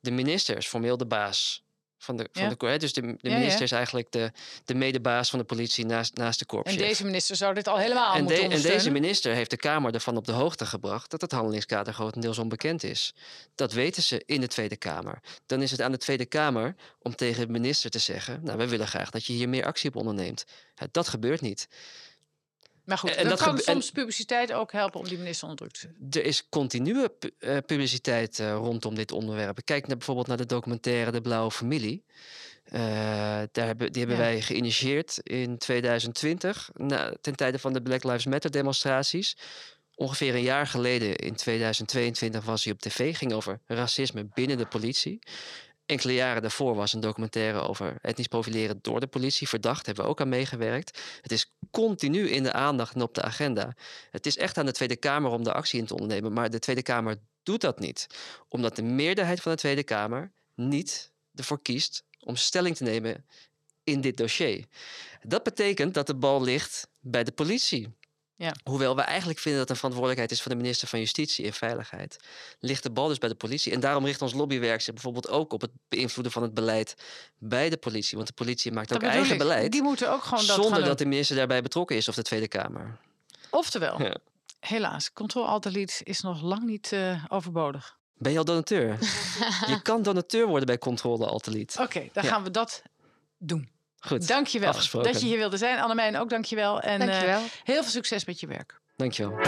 De 0.00 0.10
minister 0.10 0.56
is 0.56 0.66
formeel 0.66 0.96
de 0.96 1.06
baas 1.06 1.65
van 2.06 2.16
de, 2.16 2.28
van 2.32 2.48
de, 2.48 2.78
dus 2.78 2.92
de, 2.92 3.00
de 3.00 3.30
minister 3.30 3.62
is 3.62 3.72
eigenlijk 3.72 4.12
de, 4.12 4.32
de 4.64 4.74
medebaas 4.74 5.30
van 5.30 5.38
de 5.38 5.44
politie 5.44 5.86
naast, 5.86 6.16
naast 6.16 6.38
de 6.38 6.44
korpschef. 6.44 6.80
En 6.80 6.86
deze 6.86 7.04
minister 7.04 7.36
zou 7.36 7.54
dit 7.54 7.68
al 7.68 7.78
helemaal 7.78 8.14
en 8.14 8.24
moeten 8.24 8.50
En 8.50 8.62
deze 8.62 8.90
minister 8.90 9.34
heeft 9.34 9.50
de 9.50 9.56
Kamer 9.56 9.94
ervan 9.94 10.16
op 10.16 10.24
de 10.24 10.32
hoogte 10.32 10.66
gebracht... 10.66 11.10
dat 11.10 11.20
het 11.20 11.32
handelingskader 11.32 11.94
grotendeels 11.94 12.38
onbekend 12.38 12.82
is. 12.82 13.14
Dat 13.54 13.72
weten 13.72 14.02
ze 14.02 14.22
in 14.26 14.40
de 14.40 14.48
Tweede 14.48 14.76
Kamer. 14.76 15.20
Dan 15.46 15.62
is 15.62 15.70
het 15.70 15.82
aan 15.82 15.92
de 15.92 15.98
Tweede 15.98 16.26
Kamer 16.26 16.74
om 17.02 17.14
tegen 17.14 17.46
de 17.46 17.52
minister 17.52 17.90
te 17.90 17.98
zeggen... 17.98 18.40
nou, 18.42 18.58
we 18.58 18.68
willen 18.68 18.88
graag 18.88 19.10
dat 19.10 19.24
je 19.24 19.32
hier 19.32 19.48
meer 19.48 19.64
actie 19.64 19.88
op 19.88 19.96
onderneemt. 19.96 20.44
dat 20.90 21.08
gebeurt 21.08 21.40
niet. 21.40 21.68
Maar 22.86 22.98
goed, 22.98 23.14
en 23.14 23.28
dat 23.28 23.42
kan 23.42 23.58
soms 23.58 23.90
publiciteit 23.90 24.52
ook 24.52 24.72
helpen 24.72 25.00
om 25.00 25.08
die 25.08 25.18
minister 25.18 25.48
onder 25.48 25.58
druk 25.58 25.72
te 25.72 25.80
zetten. 25.80 26.22
Er 26.22 26.28
is 26.28 26.48
continue 26.48 27.08
uh, 27.38 27.56
publiciteit 27.66 28.38
uh, 28.38 28.52
rondom 28.52 28.94
dit 28.94 29.12
onderwerp. 29.12 29.58
Kijk 29.64 29.86
naar, 29.86 29.96
bijvoorbeeld 29.96 30.26
naar 30.26 30.36
de 30.36 30.46
documentaire 30.46 31.10
De 31.10 31.20
Blauwe 31.20 31.50
Familie. 31.50 32.04
Uh, 32.66 32.80
daar 33.52 33.66
hebben, 33.66 33.92
die 33.92 34.04
hebben 34.04 34.24
ja. 34.24 34.30
wij 34.30 34.40
geïnitieerd 34.40 35.18
in 35.22 35.58
2020, 35.58 36.70
na, 36.74 37.14
ten 37.20 37.36
tijde 37.36 37.58
van 37.58 37.72
de 37.72 37.82
Black 37.82 38.04
Lives 38.04 38.26
Matter 38.26 38.50
demonstraties. 38.50 39.36
Ongeveer 39.94 40.34
een 40.34 40.42
jaar 40.42 40.66
geleden, 40.66 41.16
in 41.16 41.34
2022, 41.34 42.44
was 42.44 42.64
hij 42.64 42.72
op 42.72 42.80
tv. 42.80 43.16
Ging 43.16 43.32
over 43.32 43.60
racisme 43.66 44.28
binnen 44.34 44.58
de 44.58 44.66
politie. 44.66 45.18
Enkele 45.86 46.14
jaren 46.14 46.42
daarvoor 46.42 46.74
was 46.74 46.92
een 46.92 47.00
documentaire 47.00 47.60
over 47.60 47.98
etnisch 48.02 48.26
profileren 48.26 48.78
door 48.82 49.00
de 49.00 49.06
politie. 49.06 49.48
Verdacht 49.48 49.86
hebben 49.86 50.04
we 50.04 50.10
ook 50.10 50.20
aan 50.20 50.28
meegewerkt. 50.28 51.00
Het 51.22 51.32
is 51.32 51.52
continu 51.70 52.28
in 52.28 52.42
de 52.42 52.52
aandacht 52.52 52.94
en 52.94 53.02
op 53.02 53.14
de 53.14 53.22
agenda. 53.22 53.74
Het 54.10 54.26
is 54.26 54.36
echt 54.36 54.58
aan 54.58 54.66
de 54.66 54.72
Tweede 54.72 54.96
Kamer 54.96 55.30
om 55.30 55.44
de 55.44 55.52
actie 55.52 55.80
in 55.80 55.86
te 55.86 55.94
ondernemen. 55.94 56.32
Maar 56.32 56.50
de 56.50 56.58
Tweede 56.58 56.82
Kamer 56.82 57.16
doet 57.42 57.60
dat 57.60 57.78
niet. 57.78 58.06
Omdat 58.48 58.76
de 58.76 58.82
meerderheid 58.82 59.40
van 59.40 59.52
de 59.52 59.58
Tweede 59.58 59.82
Kamer 59.82 60.32
niet 60.54 61.12
ervoor 61.34 61.62
kiest 61.62 62.04
om 62.20 62.36
stelling 62.36 62.76
te 62.76 62.84
nemen 62.84 63.24
in 63.84 64.00
dit 64.00 64.16
dossier. 64.16 64.64
Dat 65.22 65.42
betekent 65.42 65.94
dat 65.94 66.06
de 66.06 66.14
bal 66.14 66.42
ligt 66.42 66.88
bij 67.00 67.24
de 67.24 67.32
politie. 67.32 67.94
Ja. 68.38 68.54
Hoewel 68.64 68.96
we 68.96 69.02
eigenlijk 69.02 69.38
vinden 69.38 69.60
dat 69.60 69.70
een 69.70 69.76
verantwoordelijkheid 69.76 70.32
is 70.32 70.42
van 70.42 70.52
de 70.52 70.56
minister 70.56 70.88
van 70.88 70.98
Justitie 70.98 71.46
en 71.46 71.52
Veiligheid, 71.52 72.16
ligt 72.60 72.82
de 72.82 72.90
bal 72.90 73.08
dus 73.08 73.18
bij 73.18 73.28
de 73.28 73.34
politie. 73.34 73.72
En 73.72 73.80
daarom 73.80 74.04
richt 74.04 74.22
ons 74.22 74.32
lobbywerk 74.32 74.80
zich 74.80 74.94
bijvoorbeeld 74.94 75.28
ook 75.28 75.52
op 75.52 75.60
het 75.60 75.70
beïnvloeden 75.88 76.32
van 76.32 76.42
het 76.42 76.54
beleid 76.54 76.94
bij 77.38 77.70
de 77.70 77.76
politie. 77.76 78.16
Want 78.16 78.28
de 78.28 78.34
politie 78.34 78.72
maakt 78.72 78.94
ook 78.94 79.02
eigen 79.02 79.38
beleid. 79.38 79.72
Die 79.72 79.82
moeten 79.82 80.12
ook 80.12 80.22
gewoon 80.22 80.46
dat 80.46 80.62
Zonder 80.62 80.84
dat 80.84 80.98
de 80.98 81.06
minister 81.06 81.36
daarbij 81.36 81.62
betrokken 81.62 81.96
is 81.96 82.08
of 82.08 82.14
de 82.14 82.22
Tweede 82.22 82.48
Kamer. 82.48 82.98
Oftewel, 83.50 84.02
ja. 84.02 84.16
helaas, 84.60 85.12
controle 85.12 85.46
alt 85.46 85.76
is 86.06 86.20
nog 86.20 86.42
lang 86.42 86.62
niet 86.62 86.92
uh, 86.92 87.24
overbodig. 87.28 87.98
Ben 88.18 88.32
je 88.32 88.38
al 88.38 88.44
donateur? 88.44 88.98
je 89.72 89.80
kan 89.82 90.02
donateur 90.02 90.46
worden 90.46 90.66
bij 90.66 90.78
controle 90.78 91.26
alt 91.26 91.78
Oké, 91.78 92.08
dan 92.12 92.24
gaan 92.24 92.42
we 92.42 92.50
dat 92.50 92.82
doen. 93.38 93.74
Goed. 94.06 94.28
Dankjewel 94.28 94.72
dat 94.92 95.20
je 95.20 95.26
hier 95.26 95.38
wilde 95.38 95.56
zijn. 95.56 95.78
Annemijn 95.78 96.16
ook 96.16 96.30
dankjewel. 96.30 96.80
En 96.80 96.98
dankjewel. 96.98 97.40
Uh, 97.40 97.46
heel 97.64 97.82
veel 97.82 97.90
succes 97.90 98.24
met 98.24 98.40
je 98.40 98.46
werk. 98.46 98.80
Dankjewel. 98.96 99.38